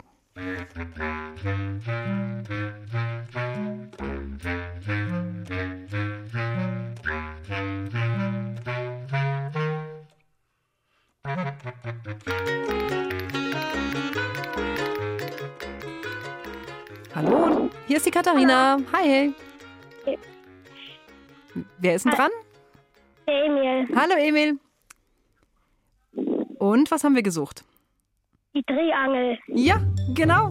Hallo, 17.15 17.71
hier 17.87 17.99
ist 17.99 18.07
die 18.07 18.11
Katharina. 18.11 18.79
Hi. 18.93 19.35
Wer 21.79 21.95
ist 21.95 22.07
denn 22.07 22.13
dran? 22.13 22.31
Emil. 23.27 23.89
Hallo 23.95 24.15
Emil. 24.15 24.59
Und 26.59 26.91
was 26.91 27.05
haben 27.05 27.15
wir 27.15 27.23
gesucht? 27.23 27.65
Die 28.55 28.63
Triangel. 28.63 29.39
Ja, 29.49 29.81
genau. 30.15 30.49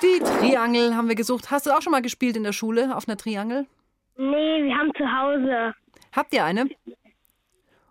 Die 0.00 0.20
Triangel 0.20 0.94
haben 0.94 1.08
wir 1.08 1.16
gesucht. 1.16 1.50
Hast 1.50 1.66
du 1.66 1.72
auch 1.76 1.82
schon 1.82 1.90
mal 1.90 2.02
gespielt 2.02 2.36
in 2.36 2.44
der 2.44 2.52
Schule 2.52 2.96
auf 2.96 3.08
einer 3.08 3.16
Triangel? 3.16 3.66
Nee, 4.16 4.64
wir 4.64 4.74
haben 4.76 4.92
zu 4.96 5.04
Hause. 5.04 5.74
Habt 6.12 6.32
ihr 6.32 6.44
eine? 6.44 6.68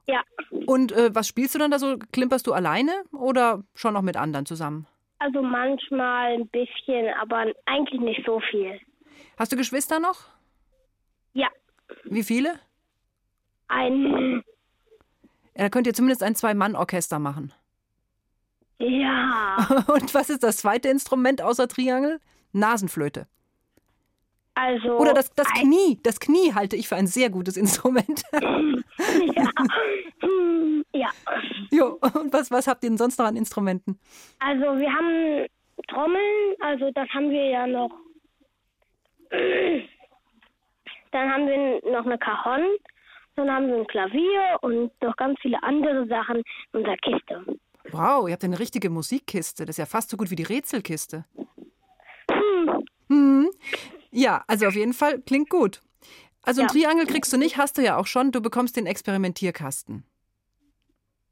Ja. 0.07 0.21
Und 0.65 0.91
äh, 0.91 1.13
was 1.13 1.27
spielst 1.27 1.55
du 1.55 1.59
dann 1.59 1.71
da 1.71 1.79
so? 1.79 1.97
Klimperst 2.11 2.47
du 2.47 2.53
alleine 2.53 2.91
oder 3.11 3.63
schon 3.75 3.93
noch 3.93 4.01
mit 4.01 4.17
anderen 4.17 4.45
zusammen? 4.45 4.87
Also 5.19 5.41
manchmal 5.41 6.33
ein 6.33 6.47
bisschen, 6.47 7.07
aber 7.21 7.45
eigentlich 7.65 8.01
nicht 8.01 8.23
so 8.25 8.41
viel. 8.51 8.79
Hast 9.37 9.51
du 9.51 9.55
Geschwister 9.55 9.99
noch? 9.99 10.25
Ja. 11.33 11.47
Wie 12.03 12.23
viele? 12.23 12.59
Ein. 13.67 14.43
Ja, 15.55 15.63
da 15.63 15.69
könnt 15.69 15.87
ihr 15.87 15.93
zumindest 15.93 16.23
ein 16.23 16.35
Zwei-Mann-Orchester 16.35 17.19
machen. 17.19 17.53
Ja. 18.79 19.83
Und 19.87 20.13
was 20.13 20.29
ist 20.29 20.43
das 20.43 20.57
zweite 20.57 20.89
Instrument 20.89 21.41
außer 21.41 21.67
Triangel? 21.67 22.19
Nasenflöte. 22.51 23.27
Also. 24.55 24.97
Oder 24.97 25.13
das, 25.13 25.33
das 25.33 25.47
Knie. 25.47 25.99
Das 26.03 26.19
Knie 26.19 26.53
halte 26.53 26.75
ich 26.75 26.87
für 26.87 26.95
ein 26.95 27.07
sehr 27.07 27.29
gutes 27.29 27.57
Instrument. 27.63 28.23
ja. 29.35 29.49
Ja. 30.95 31.09
jo, 31.71 31.97
und 32.13 32.31
was, 32.31 32.51
was 32.51 32.67
habt 32.67 32.83
ihr 32.83 32.89
denn 32.89 32.99
sonst 32.99 33.17
noch 33.17 33.25
an 33.25 33.35
Instrumenten? 33.35 33.99
Also 34.39 34.79
wir 34.79 34.93
haben 34.93 35.47
Trommeln, 35.87 36.55
also 36.59 36.91
das 36.91 37.09
haben 37.09 37.31
wir 37.31 37.49
ja 37.49 37.65
noch. 37.65 37.89
Dann 41.11 41.31
haben 41.31 41.47
wir 41.47 41.81
noch 41.91 42.05
eine 42.05 42.17
Cajon, 42.19 42.77
dann 43.35 43.51
haben 43.51 43.67
wir 43.69 43.77
ein 43.77 43.87
Klavier 43.87 44.59
und 44.61 44.91
noch 45.01 45.15
ganz 45.17 45.39
viele 45.41 45.61
andere 45.63 46.05
Sachen 46.05 46.37
in 46.37 46.79
unserer 46.79 46.97
Kiste. 46.97 47.43
Wow, 47.91 48.27
ihr 48.27 48.33
habt 48.33 48.43
eine 48.43 48.59
richtige 48.59 48.91
Musikkiste. 48.91 49.65
Das 49.65 49.73
ist 49.73 49.79
ja 49.79 49.87
fast 49.87 50.11
so 50.11 50.17
gut 50.17 50.29
wie 50.29 50.35
die 50.35 50.43
Rätselkiste. 50.43 51.25
Hm. 52.31 52.85
Hm. 53.09 53.49
Ja, 54.15 54.43
also 54.47 54.67
auf 54.67 54.75
jeden 54.75 54.93
Fall 54.93 55.19
klingt 55.21 55.49
gut. 55.49 55.81
Also 56.43 56.61
ein 56.61 56.67
Ja. 56.67 56.71
Triangel 56.71 57.07
kriegst 57.07 57.33
du 57.33 57.37
nicht, 57.37 57.57
hast 57.57 57.77
du 57.77 57.81
ja 57.81 57.97
auch 57.97 58.05
schon. 58.05 58.31
Du 58.31 58.41
bekommst 58.41 58.75
den 58.75 58.85
Experimentierkasten. 58.85 60.03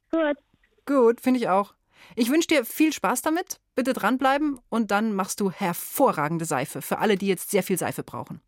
Gut. 0.10 0.38
Gut, 0.86 1.22
finde 1.22 1.40
ich 1.40 1.48
auch. 1.48 1.76
Ich 2.16 2.30
wünsche 2.32 2.48
dir 2.48 2.66
viel 2.66 2.92
Spaß 2.92 3.22
damit. 3.22 3.60
bitte 3.76 3.94
dranbleiben 3.94 4.60
und 4.70 4.92
dann 4.92 5.14
machst 5.14 5.40
du 5.40 5.50
hervorragende 5.50 6.44
Seife 6.46 6.82
für 6.82 6.98
alle, 7.00 7.16
die 7.18 7.28
jetzt 7.28 7.52
sehr 7.52 7.64
viel 7.64 7.78
Seife 7.78 8.04
brauchen. 8.04 8.42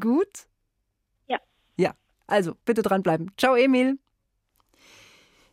Gut? 0.00 0.46
Ja. 1.28 1.38
Ja, 1.76 1.94
also 2.26 2.54
bitte 2.64 2.82
dranbleiben. 2.82 3.30
Ciao, 3.38 3.54
Emil. 3.54 3.98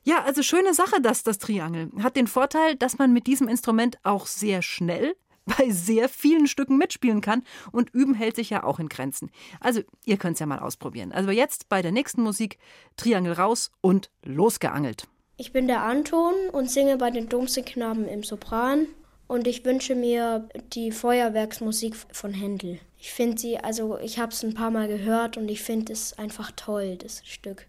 Ja, 0.03 0.23
also 0.23 0.41
schöne 0.41 0.73
Sache, 0.73 0.99
dass 1.01 1.23
das 1.23 1.37
Triangel. 1.37 1.91
Hat 2.01 2.15
den 2.15 2.27
Vorteil, 2.27 2.75
dass 2.75 2.97
man 2.97 3.13
mit 3.13 3.27
diesem 3.27 3.47
Instrument 3.47 3.99
auch 4.03 4.25
sehr 4.25 4.61
schnell 4.63 5.15
bei 5.45 5.69
sehr 5.69 6.09
vielen 6.09 6.47
Stücken 6.47 6.77
mitspielen 6.77 7.21
kann 7.21 7.43
und 7.71 7.89
üben 7.91 8.13
hält 8.13 8.35
sich 8.35 8.49
ja 8.49 8.63
auch 8.63 8.79
in 8.79 8.89
Grenzen. 8.89 9.31
Also 9.59 9.81
ihr 10.05 10.17
könnt 10.17 10.35
es 10.35 10.39
ja 10.39 10.45
mal 10.45 10.59
ausprobieren. 10.59 11.11
Also 11.11 11.31
jetzt 11.31 11.69
bei 11.69 11.81
der 11.81 11.91
nächsten 11.91 12.21
Musik 12.21 12.57
Triangel 12.97 13.33
raus 13.33 13.71
und 13.81 14.11
losgeangelt. 14.23 15.07
Ich 15.37 15.51
bin 15.51 15.67
der 15.67 15.81
Anton 15.81 16.33
und 16.51 16.69
singe 16.69 16.97
bei 16.97 17.09
den 17.09 17.27
Domsingknaben 17.27 18.07
im 18.07 18.23
Sopran 18.23 18.85
und 19.27 19.47
ich 19.47 19.65
wünsche 19.65 19.95
mir 19.95 20.47
die 20.73 20.91
Feuerwerksmusik 20.91 21.95
von 22.11 22.33
Händel. 22.33 22.79
Ich 22.99 23.11
finde 23.11 23.39
sie, 23.39 23.57
also 23.57 23.97
ich 23.97 24.19
habe 24.19 24.31
es 24.31 24.43
ein 24.43 24.53
paar 24.53 24.71
Mal 24.71 24.87
gehört 24.87 25.37
und 25.37 25.49
ich 25.49 25.63
finde 25.63 25.93
es 25.93 26.13
einfach 26.19 26.51
toll, 26.55 26.97
das 26.97 27.25
Stück. 27.25 27.65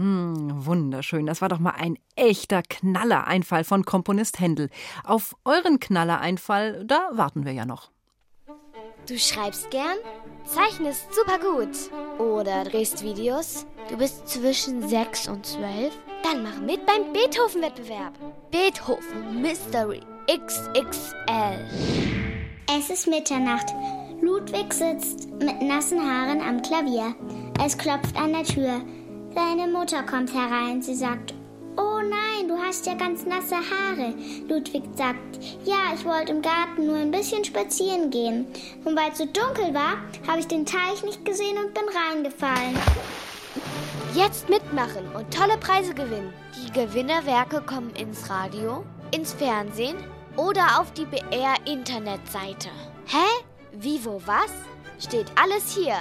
Hm, 0.00 0.64
wunderschön. 0.64 1.26
Das 1.26 1.42
war 1.42 1.50
doch 1.50 1.58
mal 1.58 1.74
ein 1.76 1.98
echter 2.16 2.62
Knallereinfall 2.62 3.64
von 3.64 3.84
Komponist 3.84 4.40
Händel. 4.40 4.70
Auf 5.04 5.36
euren 5.44 5.78
Knallereinfall, 5.78 6.86
da 6.86 7.10
warten 7.12 7.44
wir 7.44 7.52
ja 7.52 7.66
noch. 7.66 7.90
Du 9.06 9.18
schreibst 9.18 9.70
gern, 9.70 9.98
zeichnest 10.46 11.06
super 11.12 11.38
gut 11.38 11.76
oder 12.18 12.64
drehst 12.64 13.02
Videos. 13.02 13.66
Du 13.90 13.98
bist 13.98 14.26
zwischen 14.26 14.88
6 14.88 15.28
und 15.28 15.44
12. 15.44 15.92
Dann 16.22 16.44
mach 16.44 16.58
mit 16.60 16.86
beim 16.86 17.12
Beethoven-Wettbewerb. 17.12 18.14
Beethoven 18.50 19.42
Mystery 19.42 20.00
XXL. 20.28 21.68
Es 22.74 22.88
ist 22.88 23.06
Mitternacht. 23.06 23.66
Ludwig 24.22 24.72
sitzt 24.72 25.28
mit 25.32 25.60
nassen 25.60 26.00
Haaren 26.00 26.40
am 26.40 26.62
Klavier. 26.62 27.14
Es 27.62 27.76
klopft 27.76 28.16
an 28.16 28.32
der 28.32 28.44
Tür. 28.44 28.80
Seine 29.34 29.68
Mutter 29.68 30.02
kommt 30.02 30.34
herein. 30.34 30.82
Sie 30.82 30.94
sagt, 30.94 31.34
Oh 31.76 32.00
nein, 32.00 32.48
du 32.48 32.58
hast 32.58 32.86
ja 32.86 32.94
ganz 32.94 33.24
nasse 33.24 33.56
Haare. 33.56 34.12
Ludwig 34.48 34.82
sagt, 34.96 35.38
ja, 35.64 35.94
ich 35.94 36.04
wollte 36.04 36.32
im 36.32 36.42
Garten 36.42 36.86
nur 36.86 36.96
ein 36.96 37.10
bisschen 37.10 37.44
spazieren 37.44 38.10
gehen. 38.10 38.46
Und 38.84 38.96
weil 38.96 39.12
es 39.12 39.18
so 39.18 39.24
dunkel 39.24 39.72
war, 39.72 39.98
habe 40.26 40.40
ich 40.40 40.46
den 40.46 40.66
Teich 40.66 41.02
nicht 41.04 41.24
gesehen 41.24 41.56
und 41.58 41.72
bin 41.72 41.84
reingefallen. 41.88 42.76
Jetzt 44.14 44.48
mitmachen 44.48 45.06
und 45.14 45.32
tolle 45.32 45.56
Preise 45.58 45.94
gewinnen. 45.94 46.34
Die 46.56 46.72
Gewinnerwerke 46.72 47.60
kommen 47.62 47.94
ins 47.94 48.28
Radio, 48.28 48.84
ins 49.14 49.32
Fernsehen 49.32 49.96
oder 50.36 50.80
auf 50.80 50.92
die 50.92 51.06
BR-Internetseite. 51.06 52.68
Hä? 53.06 53.44
Wie, 53.72 54.04
wo, 54.04 54.20
was? 54.26 54.50
Steht 54.98 55.26
alles 55.36 55.74
hier. 55.74 55.96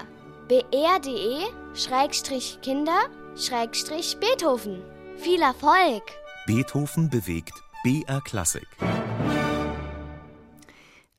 br.de-kinder-beethoven. 3.36 4.84
Viel 5.18 5.42
Erfolg! 5.42 6.04
Beethoven 6.46 7.10
bewegt 7.10 7.64
BR 7.84 8.22
Klassik. 8.24 8.68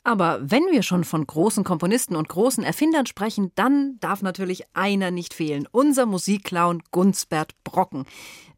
Aber 0.03 0.41
wenn 0.43 0.65
wir 0.71 0.83
schon 0.83 1.05
von 1.05 1.27
großen 1.27 1.63
Komponisten 1.63 2.17
und 2.17 2.29
großen 2.29 2.65
Erfindern 2.65 3.05
sprechen, 3.05 3.53
dann 3.55 3.99
darf 4.01 4.23
natürlich 4.23 4.65
einer 4.73 5.11
nicht 5.11 5.35
fehlen. 5.35 5.69
Unser 5.71 6.07
Musikclown 6.07 6.83
Gunsbert 6.91 7.53
Brocken. 7.65 8.07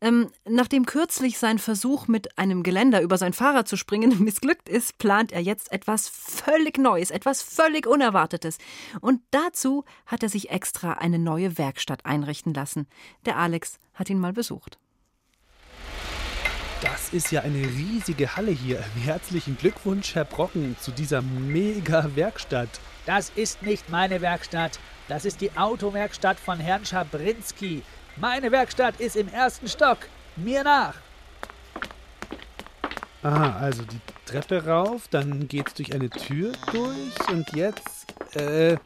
Ähm, 0.00 0.28
nachdem 0.48 0.86
kürzlich 0.86 1.38
sein 1.38 1.58
Versuch, 1.58 2.06
mit 2.06 2.38
einem 2.38 2.62
Geländer 2.62 3.02
über 3.02 3.18
sein 3.18 3.32
Fahrrad 3.32 3.66
zu 3.66 3.76
springen, 3.76 4.18
missglückt 4.22 4.68
ist, 4.68 4.98
plant 4.98 5.32
er 5.32 5.40
jetzt 5.40 5.72
etwas 5.72 6.08
völlig 6.08 6.78
Neues, 6.78 7.10
etwas 7.10 7.42
völlig 7.42 7.88
Unerwartetes. 7.88 8.58
Und 9.00 9.20
dazu 9.32 9.84
hat 10.06 10.22
er 10.22 10.28
sich 10.28 10.50
extra 10.50 10.92
eine 10.92 11.18
neue 11.18 11.58
Werkstatt 11.58 12.06
einrichten 12.06 12.54
lassen. 12.54 12.86
Der 13.26 13.36
Alex 13.36 13.78
hat 13.94 14.10
ihn 14.10 14.18
mal 14.20 14.32
besucht. 14.32 14.78
Das 17.12 17.24
ist 17.24 17.30
ja 17.30 17.42
eine 17.42 17.58
riesige 17.58 18.36
Halle 18.36 18.52
hier. 18.52 18.80
Herzlichen 19.04 19.58
Glückwunsch, 19.58 20.14
Herr 20.14 20.24
Brocken, 20.24 20.76
zu 20.80 20.92
dieser 20.92 21.20
mega 21.20 22.16
Werkstatt. 22.16 22.70
Das 23.04 23.28
ist 23.36 23.62
nicht 23.62 23.90
meine 23.90 24.22
Werkstatt. 24.22 24.80
Das 25.08 25.26
ist 25.26 25.42
die 25.42 25.54
Autowerkstatt 25.54 26.40
von 26.40 26.58
Herrn 26.58 26.86
Schabrinski. 26.86 27.82
Meine 28.16 28.50
Werkstatt 28.50 28.98
ist 28.98 29.16
im 29.16 29.28
ersten 29.28 29.68
Stock. 29.68 29.98
Mir 30.36 30.64
nach. 30.64 30.94
Aha, 33.22 33.58
also 33.58 33.82
die 33.82 34.00
Treppe 34.24 34.64
rauf, 34.64 35.08
dann 35.08 35.48
geht's 35.48 35.74
durch 35.74 35.94
eine 35.94 36.08
Tür 36.08 36.52
durch 36.72 37.28
und 37.28 37.52
jetzt. 37.54 38.06
Äh, 38.34 38.72
äh, 38.72 38.78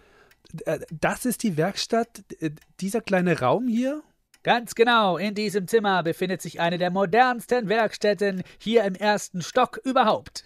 das 0.91 1.27
ist 1.27 1.45
die 1.45 1.57
Werkstatt, 1.57 2.25
äh, 2.41 2.51
dieser 2.81 3.03
kleine 3.03 3.39
Raum 3.39 3.69
hier? 3.69 4.03
Ganz 4.47 4.77
genau, 4.77 5.17
in 5.17 5.35
diesem 5.35 5.67
Zimmer 5.67 6.05
befindet 6.05 6.41
sich 6.41 6.61
eine 6.61 6.79
der 6.79 6.93
modernsten 6.93 7.69
Werkstätten 7.69 8.45
hier 8.61 8.85
im 8.85 8.95
ersten 8.95 9.43
Stock 9.43 9.81
überhaupt. 9.83 10.45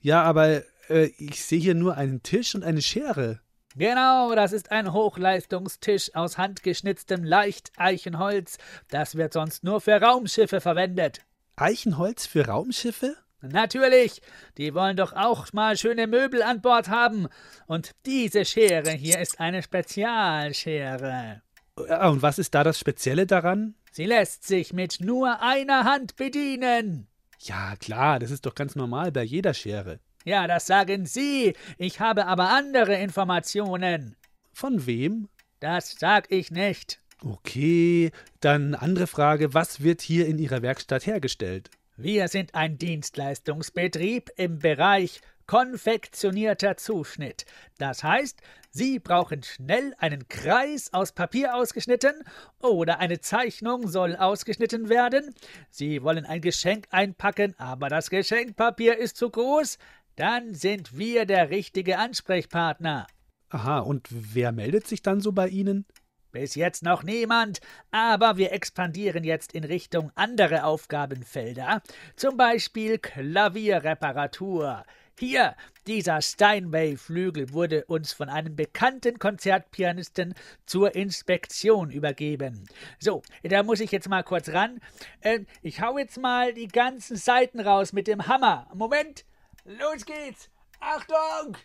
Ja, 0.00 0.24
aber 0.24 0.64
äh, 0.88 1.12
ich 1.16 1.44
sehe 1.44 1.60
hier 1.60 1.76
nur 1.76 1.96
einen 1.96 2.24
Tisch 2.24 2.56
und 2.56 2.64
eine 2.64 2.82
Schere. 2.82 3.38
Genau, 3.76 4.34
das 4.34 4.50
ist 4.50 4.72
ein 4.72 4.92
Hochleistungstisch 4.92 6.12
aus 6.16 6.38
handgeschnitztem 6.38 7.22
Leicht-Eichenholz. 7.22 8.58
Das 8.90 9.14
wird 9.14 9.32
sonst 9.32 9.62
nur 9.62 9.80
für 9.80 10.02
Raumschiffe 10.02 10.60
verwendet. 10.60 11.20
Eichenholz 11.54 12.26
für 12.26 12.46
Raumschiffe? 12.46 13.14
Natürlich, 13.42 14.22
die 14.58 14.74
wollen 14.74 14.96
doch 14.96 15.12
auch 15.12 15.52
mal 15.52 15.76
schöne 15.76 16.08
Möbel 16.08 16.42
an 16.42 16.62
Bord 16.62 16.88
haben. 16.88 17.28
Und 17.68 17.92
diese 18.06 18.44
Schere 18.44 18.90
hier 18.90 19.20
ist 19.20 19.38
eine 19.38 19.62
Spezialschere. 19.62 21.42
Ja, 21.88 22.08
und 22.08 22.22
was 22.22 22.38
ist 22.38 22.54
da 22.54 22.64
das 22.64 22.78
Spezielle 22.78 23.26
daran? 23.26 23.74
Sie 23.92 24.06
lässt 24.06 24.44
sich 24.44 24.72
mit 24.72 25.00
nur 25.00 25.42
einer 25.42 25.84
Hand 25.84 26.16
bedienen. 26.16 27.06
Ja, 27.40 27.76
klar, 27.76 28.18
das 28.18 28.30
ist 28.30 28.46
doch 28.46 28.54
ganz 28.54 28.76
normal 28.76 29.12
bei 29.12 29.22
jeder 29.22 29.54
Schere. 29.54 30.00
Ja, 30.24 30.46
das 30.46 30.66
sagen 30.66 31.06
Sie. 31.06 31.54
Ich 31.78 32.00
habe 32.00 32.26
aber 32.26 32.50
andere 32.50 32.94
Informationen. 32.96 34.16
Von 34.52 34.86
wem? 34.86 35.28
Das 35.60 35.96
sag 35.98 36.32
ich 36.32 36.50
nicht. 36.50 37.00
Okay, 37.22 38.10
dann 38.40 38.74
andere 38.74 39.06
Frage, 39.06 39.54
was 39.54 39.82
wird 39.82 40.02
hier 40.02 40.26
in 40.26 40.38
Ihrer 40.38 40.62
Werkstatt 40.62 41.06
hergestellt? 41.06 41.70
Wir 41.96 42.28
sind 42.28 42.54
ein 42.54 42.76
Dienstleistungsbetrieb 42.76 44.30
im 44.36 44.58
Bereich 44.58 45.20
konfektionierter 45.46 46.76
Zuschnitt. 46.76 47.44
Das 47.78 48.02
heißt, 48.02 48.40
Sie 48.70 48.98
brauchen 48.98 49.42
schnell 49.42 49.94
einen 49.98 50.28
Kreis 50.28 50.92
aus 50.92 51.12
Papier 51.12 51.54
ausgeschnitten 51.54 52.12
oder 52.60 52.98
eine 52.98 53.20
Zeichnung 53.20 53.88
soll 53.88 54.16
ausgeschnitten 54.16 54.88
werden. 54.88 55.34
Sie 55.70 56.02
wollen 56.02 56.26
ein 56.26 56.42
Geschenk 56.42 56.86
einpacken, 56.90 57.54
aber 57.58 57.88
das 57.88 58.10
Geschenkpapier 58.10 58.98
ist 58.98 59.16
zu 59.16 59.30
groß. 59.30 59.78
Dann 60.16 60.54
sind 60.54 60.98
wir 60.98 61.24
der 61.24 61.50
richtige 61.50 61.98
Ansprechpartner. 61.98 63.06
Aha, 63.48 63.78
und 63.78 64.08
wer 64.10 64.52
meldet 64.52 64.86
sich 64.86 65.02
dann 65.02 65.20
so 65.20 65.32
bei 65.32 65.48
Ihnen? 65.48 65.86
Bis 66.32 66.54
jetzt 66.54 66.82
noch 66.82 67.02
niemand, 67.02 67.60
aber 67.90 68.36
wir 68.36 68.52
expandieren 68.52 69.24
jetzt 69.24 69.52
in 69.52 69.64
Richtung 69.64 70.12
andere 70.16 70.64
Aufgabenfelder, 70.64 71.80
zum 72.14 72.36
Beispiel 72.36 72.98
Klavierreparatur. 72.98 74.84
Hier, 75.18 75.56
dieser 75.86 76.20
Steinway-Flügel 76.20 77.54
wurde 77.54 77.86
uns 77.86 78.12
von 78.12 78.28
einem 78.28 78.54
bekannten 78.54 79.18
Konzertpianisten 79.18 80.34
zur 80.66 80.94
Inspektion 80.94 81.90
übergeben. 81.90 82.68
So, 82.98 83.22
da 83.42 83.62
muss 83.62 83.80
ich 83.80 83.92
jetzt 83.92 84.10
mal 84.10 84.22
kurz 84.22 84.50
ran. 84.50 84.78
Äh, 85.22 85.46
ich 85.62 85.80
hau 85.80 85.96
jetzt 85.96 86.20
mal 86.20 86.52
die 86.52 86.68
ganzen 86.68 87.16
Seiten 87.16 87.60
raus 87.60 87.94
mit 87.94 88.08
dem 88.08 88.26
Hammer. 88.26 88.68
Moment, 88.74 89.24
los 89.64 90.04
geht's. 90.04 90.50
Achtung! 90.80 91.56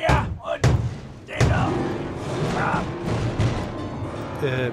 Ja, 0.00 0.26
und 0.42 0.66
Dinger. 1.28 1.70
Ja. 2.54 2.82
Äh, 4.42 4.70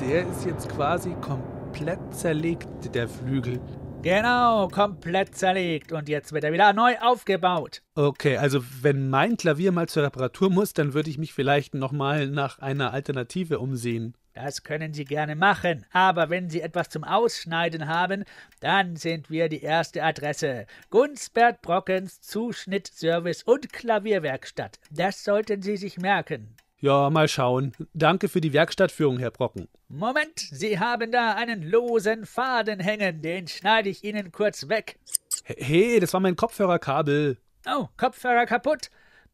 der 0.00 0.26
ist 0.26 0.46
jetzt 0.46 0.66
quasi 0.70 1.14
komplett 1.20 1.98
zerlegt, 2.14 2.94
der 2.94 3.06
Flügel. 3.06 3.60
Genau, 4.02 4.66
komplett 4.68 5.36
zerlegt 5.36 5.92
und 5.92 6.08
jetzt 6.08 6.32
wird 6.32 6.44
er 6.44 6.54
wieder 6.54 6.72
neu 6.72 6.96
aufgebaut. 7.00 7.82
Okay, 7.94 8.38
also 8.38 8.64
wenn 8.80 9.10
mein 9.10 9.36
Klavier 9.36 9.72
mal 9.72 9.90
zur 9.90 10.04
Reparatur 10.04 10.48
muss, 10.48 10.72
dann 10.72 10.94
würde 10.94 11.10
ich 11.10 11.18
mich 11.18 11.34
vielleicht 11.34 11.74
nochmal 11.74 12.26
nach 12.26 12.60
einer 12.60 12.94
Alternative 12.94 13.58
umsehen. 13.58 14.16
Das 14.32 14.62
können 14.62 14.94
Sie 14.94 15.04
gerne 15.04 15.36
machen, 15.36 15.84
aber 15.92 16.30
wenn 16.30 16.48
Sie 16.48 16.62
etwas 16.62 16.88
zum 16.88 17.04
Ausschneiden 17.04 17.88
haben, 17.88 18.24
dann 18.60 18.96
sind 18.96 19.28
wir 19.28 19.50
die 19.50 19.62
erste 19.62 20.02
Adresse. 20.02 20.64
Gunsbert 20.88 21.60
Brockens 21.60 22.22
Zuschnitt, 22.22 22.86
Service 22.86 23.42
und 23.42 23.70
Klavierwerkstatt. 23.70 24.78
Das 24.90 25.24
sollten 25.24 25.60
Sie 25.60 25.76
sich 25.76 25.98
merken. 25.98 26.56
Ja, 26.80 27.10
mal 27.10 27.28
schauen. 27.28 27.72
Danke 27.92 28.28
für 28.28 28.40
die 28.40 28.54
Werkstattführung, 28.54 29.18
Herr 29.18 29.30
Brocken. 29.30 29.68
Moment, 29.88 30.38
Sie 30.38 30.78
haben 30.78 31.12
da 31.12 31.34
einen 31.34 31.62
losen 31.62 32.24
Faden 32.24 32.80
hängen, 32.80 33.20
den 33.20 33.48
schneide 33.48 33.90
ich 33.90 34.02
Ihnen 34.02 34.32
kurz 34.32 34.68
weg. 34.68 34.98
Hey, 35.44 36.00
das 36.00 36.14
war 36.14 36.20
mein 36.20 36.36
Kopfhörerkabel. 36.36 37.36
Oh, 37.66 37.88
Kopfhörer 37.98 38.46
kaputt? 38.46 38.90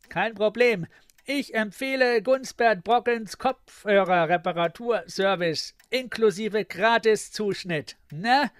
Kein 0.09 0.35
Problem. 0.35 0.87
Ich 1.25 1.55
empfehle 1.55 2.21
Gunsbert 2.23 2.83
Brockens 2.85 3.39
Kopfhörerreparaturservice 3.39 5.75
inklusive 5.91 6.65
Gratiszuschnitt. 6.65 7.97
Na, 8.11 8.51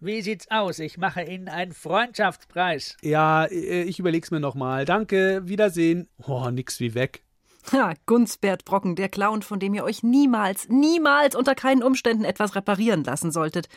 wie 0.00 0.22
sieht's 0.22 0.50
aus? 0.50 0.78
Ich 0.78 0.96
mache 0.98 1.22
Ihnen 1.22 1.48
einen 1.48 1.72
Freundschaftspreis. 1.72 2.96
Ja, 3.02 3.44
äh, 3.44 3.82
ich 3.82 3.98
überleg's 3.98 4.30
mir 4.30 4.40
nochmal. 4.40 4.84
Danke, 4.84 5.48
Wiedersehen. 5.48 6.08
Oh, 6.26 6.50
nix 6.50 6.80
wie 6.80 6.94
weg. 6.94 7.22
Ha, 7.70 7.94
Gunsbert 8.06 8.64
Brocken, 8.64 8.96
der 8.96 9.08
Clown, 9.08 9.42
von 9.42 9.60
dem 9.60 9.74
ihr 9.74 9.84
euch 9.84 10.02
niemals, 10.02 10.68
niemals 10.68 11.36
unter 11.36 11.54
keinen 11.54 11.82
Umständen 11.82 12.24
etwas 12.24 12.56
reparieren 12.56 13.04
lassen 13.04 13.30
solltet. 13.30 13.68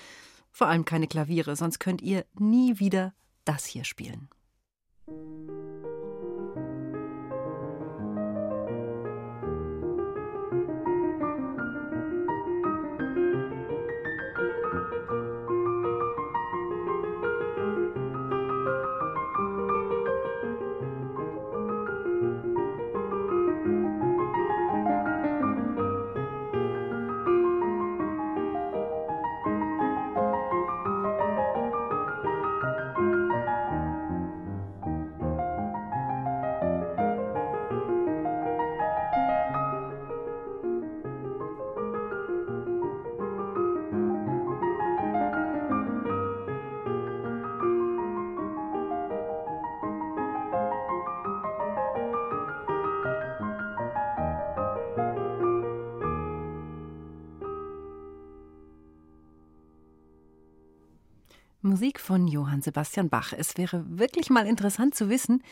Vor 0.52 0.68
allem 0.68 0.86
keine 0.86 1.08
Klaviere, 1.08 1.56
sonst 1.56 1.80
könnt 1.80 2.02
ihr 2.02 2.26
nie 2.40 2.80
wieder 2.80 3.14
das 3.44 3.66
hier 3.66 3.84
spielen. 3.84 4.30
Musik 61.76 62.00
von 62.00 62.26
Johann 62.30 62.62
Sebastian 62.62 63.10
Bach. 63.10 63.34
Es 63.38 63.58
wäre 63.58 63.84
wirklich 63.86 64.30
mal 64.30 64.48
interessant 64.48 64.96
zu 64.96 65.10
wissen, 65.10 65.44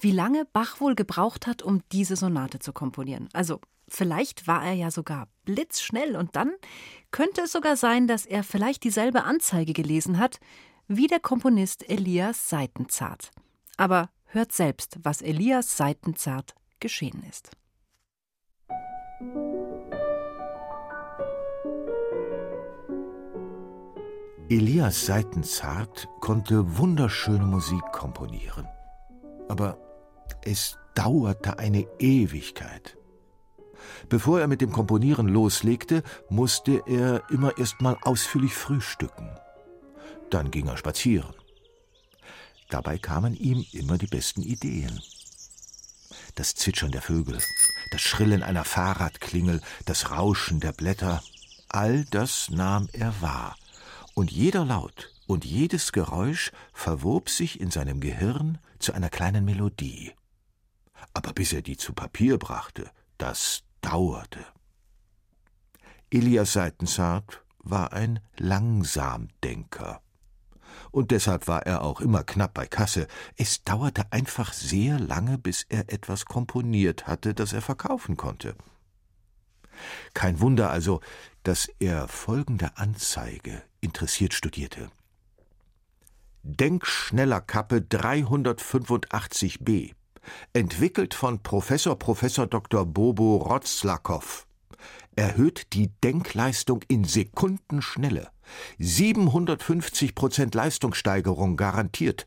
wie 0.00 0.10
lange 0.10 0.44
Bach 0.44 0.80
wohl 0.80 0.96
gebraucht 0.96 1.46
hat, 1.46 1.62
um 1.62 1.84
diese 1.92 2.16
Sonate 2.16 2.58
zu 2.58 2.72
komponieren. 2.72 3.28
Also 3.32 3.60
vielleicht 3.86 4.48
war 4.48 4.64
er 4.64 4.72
ja 4.72 4.90
sogar 4.90 5.28
blitzschnell 5.44 6.16
und 6.16 6.34
dann 6.34 6.50
könnte 7.12 7.42
es 7.42 7.52
sogar 7.52 7.76
sein, 7.76 8.08
dass 8.08 8.26
er 8.26 8.42
vielleicht 8.42 8.82
dieselbe 8.82 9.22
Anzeige 9.22 9.72
gelesen 9.72 10.18
hat 10.18 10.40
wie 10.88 11.06
der 11.06 11.20
Komponist 11.20 11.88
Elias 11.88 12.48
Seitenzart. 12.48 13.30
Aber 13.76 14.10
hört 14.24 14.50
selbst, 14.50 14.98
was 15.04 15.22
Elias 15.22 15.76
Seitenzart 15.76 16.56
geschehen 16.80 17.22
ist. 17.30 17.52
Elias 24.50 25.04
Seitenzart 25.04 26.08
konnte 26.20 26.78
wunderschöne 26.78 27.44
Musik 27.44 27.82
komponieren. 27.92 28.66
Aber 29.46 29.76
es 30.42 30.78
dauerte 30.94 31.58
eine 31.58 31.86
Ewigkeit. 31.98 32.96
Bevor 34.08 34.40
er 34.40 34.48
mit 34.48 34.62
dem 34.62 34.72
Komponieren 34.72 35.28
loslegte, 35.28 36.02
musste 36.30 36.82
er 36.86 37.28
immer 37.28 37.58
erst 37.58 37.82
mal 37.82 37.98
ausführlich 38.00 38.54
frühstücken. 38.54 39.28
Dann 40.30 40.50
ging 40.50 40.66
er 40.66 40.78
spazieren. 40.78 41.34
Dabei 42.70 42.96
kamen 42.96 43.34
ihm 43.34 43.66
immer 43.72 43.98
die 43.98 44.06
besten 44.06 44.40
Ideen. 44.40 44.98
Das 46.36 46.54
Zwitschern 46.54 46.90
der 46.90 47.02
Vögel, 47.02 47.38
das 47.90 48.00
Schrillen 48.00 48.42
einer 48.42 48.64
Fahrradklingel, 48.64 49.60
das 49.84 50.10
Rauschen 50.10 50.58
der 50.58 50.72
Blätter, 50.72 51.22
all 51.68 52.06
das 52.06 52.48
nahm 52.48 52.88
er 52.94 53.12
wahr 53.20 53.54
und 54.18 54.32
jeder 54.32 54.64
Laut 54.64 55.14
und 55.28 55.44
jedes 55.44 55.92
Geräusch 55.92 56.50
verwob 56.72 57.30
sich 57.30 57.60
in 57.60 57.70
seinem 57.70 58.00
Gehirn 58.00 58.58
zu 58.80 58.92
einer 58.92 59.10
kleinen 59.10 59.44
Melodie. 59.44 60.10
Aber 61.14 61.32
bis 61.32 61.52
er 61.52 61.62
die 61.62 61.76
zu 61.76 61.92
Papier 61.92 62.36
brachte, 62.36 62.90
das 63.16 63.62
dauerte. 63.80 64.44
Elias 66.10 66.54
Seitenzart 66.54 67.44
war 67.58 67.92
ein 67.92 68.18
Langsamdenker. 68.36 70.02
Und 70.90 71.12
deshalb 71.12 71.46
war 71.46 71.64
er 71.64 71.82
auch 71.82 72.00
immer 72.00 72.24
knapp 72.24 72.54
bei 72.54 72.66
Kasse. 72.66 73.06
Es 73.36 73.62
dauerte 73.62 74.10
einfach 74.10 74.52
sehr 74.52 74.98
lange, 74.98 75.38
bis 75.38 75.64
er 75.68 75.92
etwas 75.92 76.24
komponiert 76.24 77.06
hatte, 77.06 77.34
das 77.34 77.52
er 77.52 77.62
verkaufen 77.62 78.16
konnte. 78.16 78.56
Kein 80.12 80.40
Wunder 80.40 80.70
also, 80.70 81.00
dass 81.44 81.68
er 81.78 82.08
folgende 82.08 82.76
Anzeige 82.78 83.62
interessiert 83.80 84.34
studierte. 84.34 84.90
Denkschneller 86.42 87.40
Kappe 87.40 87.78
385b, 87.78 89.94
entwickelt 90.52 91.14
von 91.14 91.42
Professor 91.42 91.98
Professor 91.98 92.46
Dr. 92.46 92.84
Bobo 92.86 93.36
Rotzlakow, 93.36 94.46
erhöht 95.16 95.72
die 95.72 95.88
Denkleistung 96.02 96.82
in 96.88 97.04
Sekundenschnelle. 97.04 98.28
750 98.78 100.14
Prozent 100.14 100.54
Leistungssteigerung 100.54 101.56
garantiert. 101.56 102.26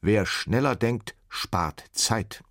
Wer 0.00 0.26
schneller 0.26 0.76
denkt, 0.76 1.14
spart 1.28 1.84
Zeit. 1.92 2.42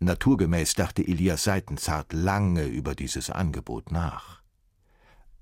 Naturgemäß 0.00 0.74
dachte 0.74 1.06
Elias 1.06 1.44
Seitenzart 1.44 2.12
lange 2.12 2.64
über 2.64 2.94
dieses 2.94 3.30
Angebot 3.30 3.92
nach. 3.92 4.43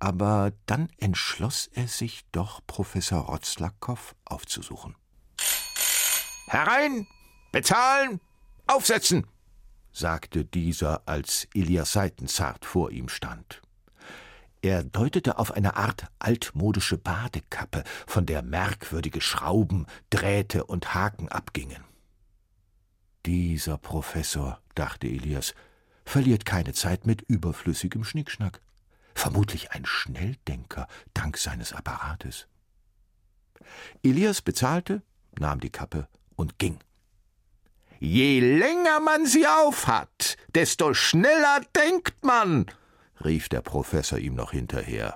Aber 0.03 0.53
dann 0.67 0.89
entschloss 0.99 1.71
er 1.73 1.87
sich 1.87 2.25
doch, 2.33 2.61
Professor 2.67 3.21
Rotzlakow 3.21 4.17
aufzusuchen. 4.25 4.97
Herein! 6.49 7.07
Bezahlen! 7.53 8.21
Aufsetzen! 8.67 9.29
sagte 9.93 10.45
dieser, 10.45 11.07
als 11.07 11.47
Elias 11.55 11.93
Seitenzart 11.93 12.65
vor 12.65 12.91
ihm 12.91 13.09
stand. 13.09 13.63
Er 14.61 14.83
deutete 14.83 15.39
auf 15.39 15.53
eine 15.53 15.77
Art 15.77 16.09
altmodische 16.19 16.99
Badekappe, 16.99 17.85
von 18.09 18.27
der 18.27 18.43
merkwürdige 18.43 19.21
Schrauben, 19.21 19.87
Drähte 20.11 20.65
und 20.65 20.95
Haken 20.95 21.29
abgingen. 21.29 21.85
Dieser 23.25 23.79
Professor, 23.79 24.61
dachte 24.75 25.07
Elias, 25.07 25.55
verliert 26.05 26.45
keine 26.45 26.73
Zeit 26.73 27.07
mit 27.07 27.23
überflüssigem 27.23 28.03
Schnickschnack. 28.03 28.61
Vermutlich 29.23 29.71
ein 29.71 29.87
Schnelldenker, 29.87 30.89
dank 31.15 31.39
seines 31.39 31.73
Apparates. 31.73 32.49
Elias 34.03 34.43
bezahlte, 34.43 35.01
nahm 35.39 35.61
die 35.61 35.71
Kappe 35.71 36.09
und 36.35 36.59
ging. 36.59 36.81
Je 38.01 38.41
länger 38.41 38.99
man 38.99 39.25
sie 39.25 39.47
aufhat, 39.47 40.37
desto 40.57 40.93
schneller 40.93 41.61
denkt 41.77 42.25
man, 42.25 42.67
rief 43.25 43.49
der 43.49 43.61
Professor 43.61 44.19
ihm 44.19 44.35
noch 44.35 44.51
hinterher. 44.51 45.15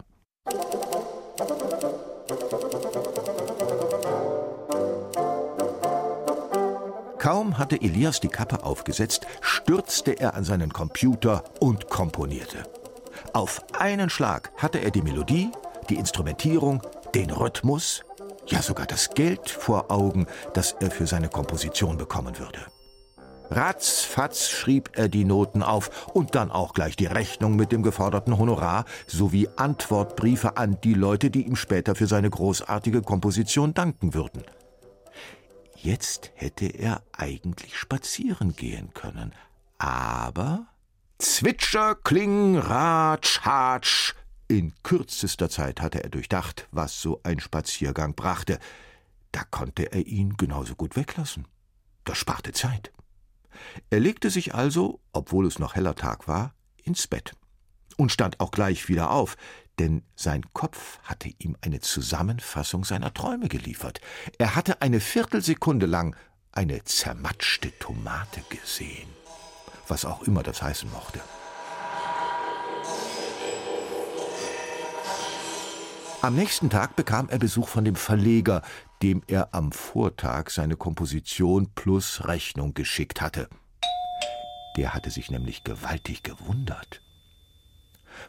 Kaum 7.18 7.58
hatte 7.58 7.80
Elias 7.80 8.20
die 8.20 8.28
Kappe 8.28 8.62
aufgesetzt, 8.62 9.26
stürzte 9.40 10.12
er 10.12 10.34
an 10.34 10.44
seinen 10.44 10.72
Computer 10.72 11.42
und 11.58 11.88
komponierte. 11.88 12.68
Auf 13.32 13.62
einen 13.78 14.10
Schlag 14.10 14.52
hatte 14.56 14.78
er 14.78 14.90
die 14.90 15.02
Melodie, 15.02 15.50
die 15.88 15.96
Instrumentierung, 15.96 16.82
den 17.14 17.30
Rhythmus 17.30 18.02
ja 18.46 18.62
sogar 18.62 18.86
das 18.86 19.10
Geld 19.10 19.50
vor 19.50 19.90
Augen, 19.90 20.26
das 20.54 20.76
er 20.80 20.90
für 20.90 21.06
seine 21.06 21.28
Komposition 21.28 21.96
bekommen 21.96 22.38
würde. 22.38 22.60
Ratzfatz 23.50 24.48
schrieb 24.48 24.90
er 24.94 25.08
die 25.08 25.24
Noten 25.24 25.62
auf 25.62 26.08
und 26.14 26.34
dann 26.34 26.50
auch 26.50 26.74
gleich 26.74 26.96
die 26.96 27.06
Rechnung 27.06 27.54
mit 27.54 27.70
dem 27.70 27.82
geforderten 27.82 28.38
Honorar 28.38 28.84
sowie 29.06 29.48
Antwortbriefe 29.56 30.56
an 30.56 30.78
die 30.82 30.94
Leute, 30.94 31.30
die 31.30 31.46
ihm 31.46 31.54
später 31.54 31.94
für 31.94 32.08
seine 32.08 32.28
großartige 32.28 33.02
Komposition 33.02 33.72
danken 33.72 34.14
würden. 34.14 34.42
Jetzt 35.76 36.32
hätte 36.34 36.66
er 36.66 37.02
eigentlich 37.16 37.76
spazieren 37.76 38.56
gehen 38.56 38.92
können, 38.94 39.32
aber 39.78 40.66
Zwitscher, 41.18 41.94
Kling, 41.94 42.56
Ratsch, 42.56 43.40
Hatsch. 43.40 44.14
In 44.48 44.74
kürzester 44.82 45.48
Zeit 45.48 45.80
hatte 45.80 46.04
er 46.04 46.10
durchdacht, 46.10 46.68
was 46.70 47.00
so 47.00 47.20
ein 47.24 47.40
Spaziergang 47.40 48.14
brachte. 48.14 48.58
Da 49.32 49.44
konnte 49.44 49.92
er 49.92 50.06
ihn 50.06 50.36
genauso 50.36 50.74
gut 50.74 50.96
weglassen. 50.96 51.48
Das 52.04 52.18
sparte 52.18 52.52
Zeit. 52.52 52.92
Er 53.90 54.00
legte 54.00 54.30
sich 54.30 54.54
also, 54.54 55.00
obwohl 55.12 55.46
es 55.46 55.58
noch 55.58 55.74
heller 55.74 55.94
Tag 55.94 56.28
war, 56.28 56.54
ins 56.84 57.06
Bett 57.06 57.32
und 57.96 58.12
stand 58.12 58.40
auch 58.40 58.50
gleich 58.50 58.88
wieder 58.88 59.10
auf, 59.10 59.36
denn 59.78 60.02
sein 60.14 60.42
Kopf 60.52 60.98
hatte 61.02 61.30
ihm 61.38 61.56
eine 61.60 61.80
Zusammenfassung 61.80 62.84
seiner 62.84 63.12
Träume 63.12 63.48
geliefert. 63.48 64.00
Er 64.38 64.54
hatte 64.54 64.82
eine 64.82 65.00
Viertelsekunde 65.00 65.86
lang 65.86 66.16
eine 66.52 66.84
zermatschte 66.84 67.78
Tomate 67.78 68.42
gesehen, 68.48 69.08
was 69.88 70.04
auch 70.04 70.22
immer 70.22 70.42
das 70.42 70.62
heißen 70.62 70.90
mochte. 70.90 71.20
Am 76.22 76.34
nächsten 76.34 76.70
Tag 76.70 76.96
bekam 76.96 77.28
er 77.28 77.38
Besuch 77.38 77.68
von 77.68 77.84
dem 77.84 77.94
Verleger, 77.94 78.62
dem 79.02 79.22
er 79.28 79.54
am 79.54 79.70
Vortag 79.70 80.50
seine 80.50 80.76
Komposition 80.76 81.70
plus 81.74 82.26
Rechnung 82.26 82.74
geschickt 82.74 83.20
hatte. 83.20 83.48
Der 84.76 84.92
hatte 84.92 85.10
sich 85.10 85.30
nämlich 85.30 85.62
gewaltig 85.62 86.22
gewundert. 86.22 87.00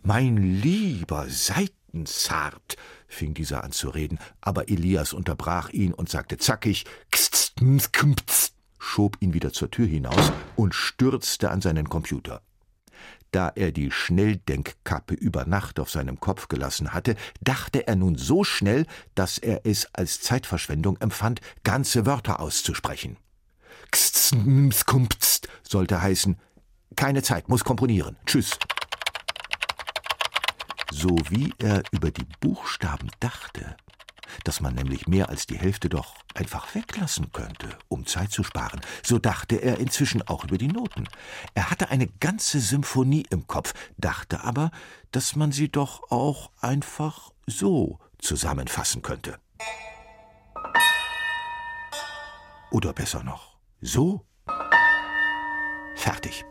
Mein 0.03 0.37
lieber 0.37 1.27
Seitenzart, 1.29 2.75
fing 3.07 3.33
dieser 3.33 3.63
an 3.63 3.71
zu 3.71 3.89
reden, 3.89 4.19
aber 4.41 4.69
Elias 4.69 5.13
unterbrach 5.13 5.69
ihn 5.69 5.93
und 5.93 6.09
sagte 6.09 6.37
zackig, 6.37 6.85
schob 8.79 9.17
ihn 9.19 9.33
wieder 9.33 9.53
zur 9.53 9.71
Tür 9.71 9.87
hinaus 9.87 10.31
und 10.55 10.73
stürzte 10.75 11.51
an 11.51 11.61
seinen 11.61 11.89
Computer. 11.89 12.41
Da 13.31 13.51
er 13.55 13.71
die 13.71 13.91
Schnelldenkkappe 13.91 15.13
über 15.13 15.45
Nacht 15.45 15.79
auf 15.79 15.91
seinem 15.91 16.19
Kopf 16.19 16.47
gelassen 16.47 16.93
hatte, 16.93 17.15
dachte 17.41 17.87
er 17.87 17.95
nun 17.95 18.17
so 18.17 18.43
schnell, 18.43 18.85
dass 19.15 19.37
er 19.37 19.65
es 19.65 19.93
als 19.93 20.21
Zeitverschwendung 20.21 20.97
empfand, 20.97 21.41
ganze 21.63 22.05
Wörter 22.05 22.39
auszusprechen. 22.39 23.17
Kstmskmpst 23.91 25.47
sollte 25.63 26.01
heißen, 26.01 26.39
keine 26.95 27.21
Zeit, 27.21 27.49
muss 27.49 27.63
komponieren. 27.63 28.17
Tschüss. 28.25 28.57
So 30.91 31.15
wie 31.29 31.53
er 31.59 31.83
über 31.91 32.11
die 32.11 32.25
Buchstaben 32.39 33.11
dachte, 33.19 33.75
dass 34.43 34.61
man 34.61 34.75
nämlich 34.75 35.07
mehr 35.07 35.29
als 35.29 35.47
die 35.47 35.57
Hälfte 35.57 35.89
doch 35.89 36.15
einfach 36.33 36.73
weglassen 36.75 37.31
könnte, 37.31 37.77
um 37.87 38.05
Zeit 38.05 38.31
zu 38.31 38.43
sparen. 38.43 38.81
So 39.03 39.19
dachte 39.19 39.57
er 39.57 39.79
inzwischen 39.79 40.27
auch 40.27 40.43
über 40.43 40.57
die 40.57 40.67
Noten. 40.67 41.07
Er 41.53 41.69
hatte 41.69 41.89
eine 41.89 42.07
ganze 42.07 42.59
Symphonie 42.59 43.25
im 43.29 43.47
Kopf, 43.47 43.73
dachte 43.97 44.43
aber, 44.43 44.71
dass 45.11 45.35
man 45.35 45.51
sie 45.51 45.69
doch 45.69 46.11
auch 46.11 46.51
einfach 46.61 47.31
so 47.45 47.99
zusammenfassen 48.19 49.01
könnte. 49.01 49.39
Oder 52.71 52.93
besser 52.93 53.23
noch, 53.23 53.57
so. 53.81 54.25
Fertig. 55.95 56.45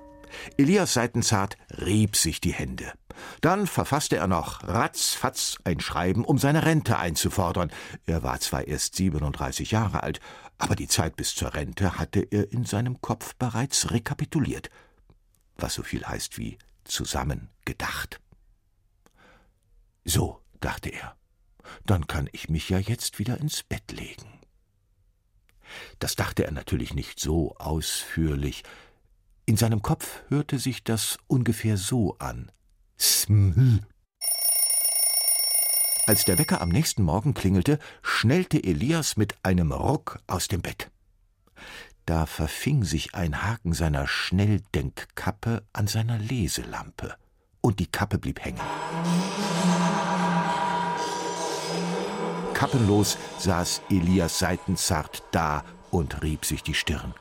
Elias 0.57 0.95
Seitenzart 0.95 1.57
rieb 1.81 2.17
sich 2.17 2.41
die 2.41 2.53
Hände. 2.53 2.93
Dann 3.41 3.67
verfasste 3.67 4.17
er 4.17 4.27
noch 4.27 4.63
ratzfatz 4.65 5.59
ein 5.65 5.81
Schreiben, 5.81 6.25
um 6.25 6.39
seine 6.39 6.65
Rente 6.65 6.99
einzufordern. 6.99 7.71
Er 8.07 8.23
war 8.23 8.41
zwar 8.41 8.67
erst 8.67 8.97
37 8.97 9.71
Jahre 9.71 10.03
alt, 10.03 10.21
aber 10.59 10.77
die 10.77 10.89
Zeit 10.89 11.17
bis 11.17 11.35
zur 11.35 11.55
Rente 11.55 11.99
hatte 11.99 12.21
er 12.21 12.53
in 12.53 12.65
seinem 12.65 13.01
Kopf 13.01 13.35
bereits 13.37 13.91
rekapituliert, 13.91 14.71
was 15.57 15.75
so 15.75 15.83
viel 15.83 16.07
heißt 16.07 16.39
wie 16.39 16.59
zusammen 16.85 17.51
gedacht. 17.65 18.21
So, 20.05 20.41
dachte 20.61 20.91
er, 20.91 21.17
dann 21.85 22.07
kann 22.07 22.29
ich 22.33 22.49
mich 22.49 22.69
ja 22.69 22.79
jetzt 22.79 23.19
wieder 23.19 23.39
ins 23.39 23.63
Bett 23.63 23.93
legen. 23.93 24.41
Das 25.99 26.15
dachte 26.15 26.45
er 26.45 26.53
natürlich 26.53 26.95
nicht 26.95 27.19
so 27.19 27.57
ausführlich, 27.57 28.63
in 29.47 29.57
seinem 29.57 29.81
Kopf 29.81 30.23
hörte 30.29 30.59
sich 30.59 30.83
das 30.83 31.19
ungefähr 31.29 31.77
so 31.77 32.17
an. 32.19 32.51
Sml. 32.99 33.81
Als 36.07 36.25
der 36.25 36.39
Wecker 36.39 36.61
am 36.61 36.69
nächsten 36.69 37.03
Morgen 37.03 37.35
klingelte, 37.35 37.79
schnellte 38.03 38.63
Elias 38.63 39.17
mit 39.17 39.35
einem 39.45 39.73
Ruck 39.73 40.21
aus 40.27 40.49
dem 40.49 40.63
Bett. 40.63 40.91
Da 42.07 42.27
verfing 42.27 42.85
sich 42.85 43.15
ein 43.15 43.43
Haken 43.43 43.73
seiner 43.73 44.07
Schnelldenkkappe 44.07 45.65
an 45.73 45.87
seiner 45.89 46.19
Leselampe, 46.19 47.17
und 47.61 47.81
die 47.81 47.89
Kappe 47.89 48.19
blieb 48.19 48.45
hängen. 48.45 48.61
Kappenlos 52.55 53.19
saß 53.39 53.83
Elias 53.91 54.39
seitenzart 54.39 55.25
da 55.33 55.65
und 55.91 56.23
rieb 56.23 56.45
sich 56.45 56.63
die 56.63 56.75
Stirn. 56.75 57.15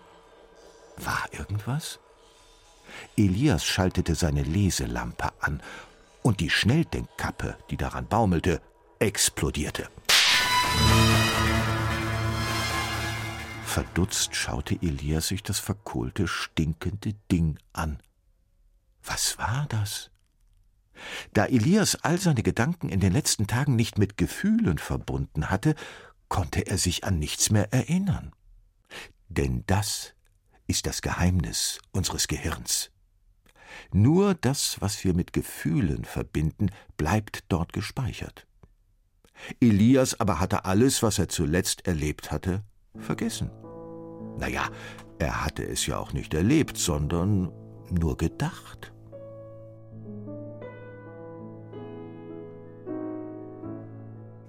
War 0.98 1.26
irgendwas? 1.32 2.00
Elias 3.18 3.66
schaltete 3.66 4.16
seine 4.16 4.44
Leselampe 4.44 5.32
an, 5.40 5.62
und 6.22 6.40
die 6.40 6.50
Schnelldenkkappe, 6.50 7.58
die 7.70 7.78
daran 7.78 8.08
baumelte, 8.08 8.62
explodierte. 9.00 9.90
Verdutzt 13.64 14.36
schaute 14.36 14.76
Elias 14.82 15.28
sich 15.28 15.44
das 15.44 15.60
verkohlte, 15.60 16.28
stinkende 16.28 17.14
Ding 17.32 17.60
an. 17.74 18.00
Was 19.04 19.38
war 19.38 19.68
das? 19.70 20.10
Da 21.34 21.46
Elias 21.46 21.96
all 22.04 22.18
seine 22.20 22.42
Gedanken 22.42 22.90
in 22.90 23.02
den 23.02 23.14
letzten 23.14 23.48
Tagen 23.48 23.76
nicht 23.76 24.00
mit 24.00 24.18
Gefühlen 24.18 24.78
verbunden 24.78 25.50
hatte, 25.50 25.76
konnte 26.30 26.66
er 26.66 26.78
sich 26.78 27.04
an 27.04 27.20
nichts 27.20 27.52
mehr 27.52 27.72
erinnern. 27.72 28.32
Denn 29.28 29.64
das 29.68 30.15
ist 30.68 30.86
das 30.88 31.02
Geheimnis 31.02 31.80
unseres 31.92 32.28
Gehirns. 32.28 32.92
Nur 33.92 34.34
das, 34.34 34.82
was 34.82 35.04
wir 35.04 35.14
mit 35.14 35.34
Gefühlen 35.34 36.06
verbinden, 36.06 36.70
bleibt 36.98 37.44
dort 37.50 37.74
gespeichert. 37.74 38.48
Elias 39.60 40.20
aber 40.20 40.40
hatte 40.40 40.66
alles, 40.66 41.04
was 41.04 41.20
er 41.20 41.28
zuletzt 41.28 41.86
erlebt 41.88 42.32
hatte, 42.32 42.64
vergessen. 42.98 43.52
Naja, 44.38 44.70
er 45.20 45.46
hatte 45.46 45.68
es 45.68 45.86
ja 45.86 45.98
auch 45.98 46.14
nicht 46.14 46.34
erlebt, 46.34 46.78
sondern 46.78 47.52
nur 47.90 48.18
gedacht. 48.18 48.92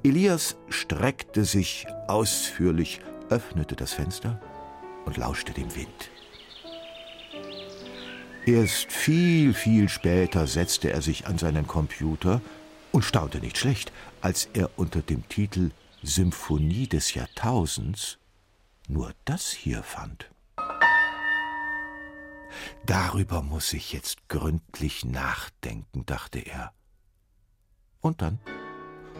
Elias 0.02 0.56
streckte 0.68 1.44
sich 1.44 1.86
ausführlich, 2.06 3.00
öffnete 3.28 3.74
das 3.74 3.92
Fenster 3.92 4.40
und 5.06 5.16
lauschte 5.16 5.52
dem 5.52 5.74
Wind. 5.74 6.10
Erst 8.44 8.92
viel, 8.92 9.54
viel 9.54 9.88
später 9.88 10.46
setzte 10.46 10.92
er 10.92 11.02
sich 11.02 11.26
an 11.26 11.38
seinen 11.38 11.66
Computer 11.66 12.40
und 12.92 13.02
staunte 13.02 13.40
nicht 13.40 13.58
schlecht, 13.58 13.92
als 14.20 14.48
er 14.52 14.70
unter 14.76 15.02
dem 15.02 15.28
Titel 15.28 15.70
Symphonie 16.02 16.86
des 16.86 17.14
Jahrtausends 17.14 18.18
nur 18.88 19.12
das 19.24 19.50
hier 19.50 19.82
fand. 19.82 20.30
Darüber 22.84 23.42
muss 23.42 23.72
ich 23.72 23.92
jetzt 23.92 24.28
gründlich 24.28 25.04
nachdenken, 25.04 26.06
dachte 26.06 26.38
er. 26.38 26.72
Und 28.00 28.22
dann 28.22 28.38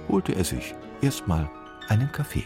holte 0.09 0.34
er 0.34 0.45
sich 0.45 0.74
erstmal 1.03 1.51
einen 1.89 2.11
Kaffee. 2.12 2.45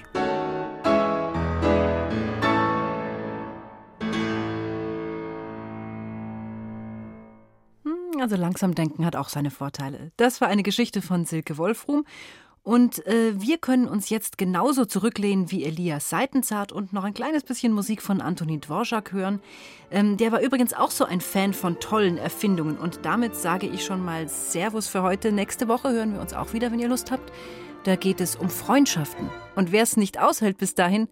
Also 8.21 8.37
langsam 8.37 8.75
denken 8.75 9.07
hat 9.07 9.17
auch 9.17 9.31
seine 9.31 9.51
Vorteile. 9.51 10.13
Das 10.17 10.41
war 10.41 10.49
eine 10.49 10.63
Geschichte 10.63 11.01
von 11.01 11.25
Silke 11.25 11.57
Wolfrum. 11.57 12.05
Und 12.63 13.07
äh, 13.07 13.33
wir 13.41 13.57
können 13.57 13.89
uns 13.89 14.11
jetzt 14.11 14.37
genauso 14.37 14.85
zurücklehnen 14.85 15.51
wie 15.51 15.65
Elias 15.65 16.11
Seitenzart 16.11 16.73
und 16.73 16.93
noch 16.93 17.05
ein 17.05 17.15
kleines 17.15 17.43
bisschen 17.43 17.73
Musik 17.73 18.03
von 18.03 18.21
Antonin 18.21 18.61
Dvorak 18.61 19.13
hören. 19.13 19.41
Ähm, 19.91 20.19
der 20.19 20.31
war 20.31 20.43
übrigens 20.43 20.75
auch 20.75 20.91
so 20.91 21.07
ein 21.07 21.23
Fan 21.23 21.55
von 21.55 21.81
tollen 21.81 22.19
Erfindungen. 22.19 22.77
Und 22.77 23.01
damit 23.07 23.35
sage 23.35 23.67
ich 23.67 23.83
schon 23.83 24.05
mal 24.05 24.29
Servus 24.29 24.89
für 24.89 25.03
heute. 25.03 25.33
Nächste 25.33 25.69
Woche 25.69 25.91
hören 25.91 26.13
wir 26.13 26.21
uns 26.21 26.35
auch 26.35 26.53
wieder, 26.53 26.71
wenn 26.71 26.81
ihr 26.81 26.89
Lust 26.89 27.11
habt. 27.11 27.33
da 27.85 27.97
geht 27.97 28.21
es 28.21 28.37
um 28.37 28.51
Freundschaften. 28.51 29.31
Und 29.57 29.73
wer 29.73 29.83
es 29.83 29.97
nicht 29.97 30.21
aushält 30.21 30.59
bis 30.59 30.75
dahin, 30.75 31.09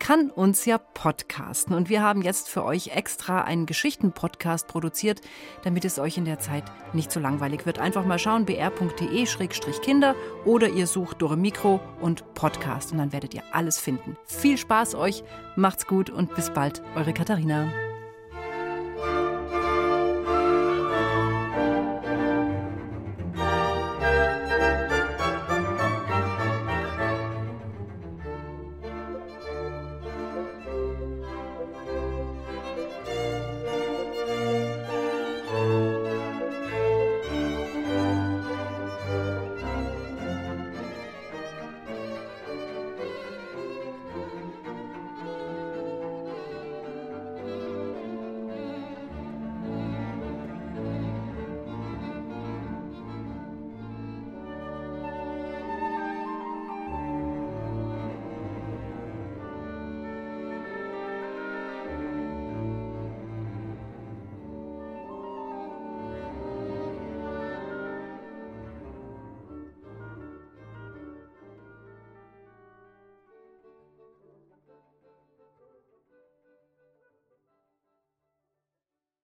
kann 0.00 0.30
uns 0.30 0.64
ja 0.64 0.78
podcasten. 0.78 1.76
Und 1.76 1.88
wir 1.88 2.02
haben 2.02 2.22
jetzt 2.22 2.48
für 2.48 2.64
euch 2.64 2.88
extra 2.88 3.42
einen 3.42 3.66
Geschichten-Podcast 3.66 4.66
produziert, 4.66 5.20
damit 5.62 5.84
es 5.84 6.00
euch 6.00 6.18
in 6.18 6.24
der 6.24 6.40
Zeit 6.40 6.64
nicht 6.92 7.12
so 7.12 7.20
langweilig 7.20 7.66
wird. 7.66 7.78
Einfach 7.78 8.04
mal 8.04 8.18
schauen, 8.18 8.46
br.de-kinder 8.46 10.16
oder 10.44 10.68
ihr 10.68 10.88
sucht 10.88 11.22
Dore 11.22 11.36
Mikro 11.36 11.78
und 12.00 12.34
Podcast 12.34 12.90
und 12.90 12.98
dann 12.98 13.12
werdet 13.12 13.34
ihr 13.34 13.42
alles 13.52 13.78
finden. 13.78 14.16
Viel 14.24 14.58
Spaß 14.58 14.96
euch, 14.96 15.22
macht's 15.54 15.86
gut 15.86 16.10
und 16.10 16.34
bis 16.34 16.50
bald, 16.50 16.82
eure 16.96 17.12
Katharina. 17.12 17.70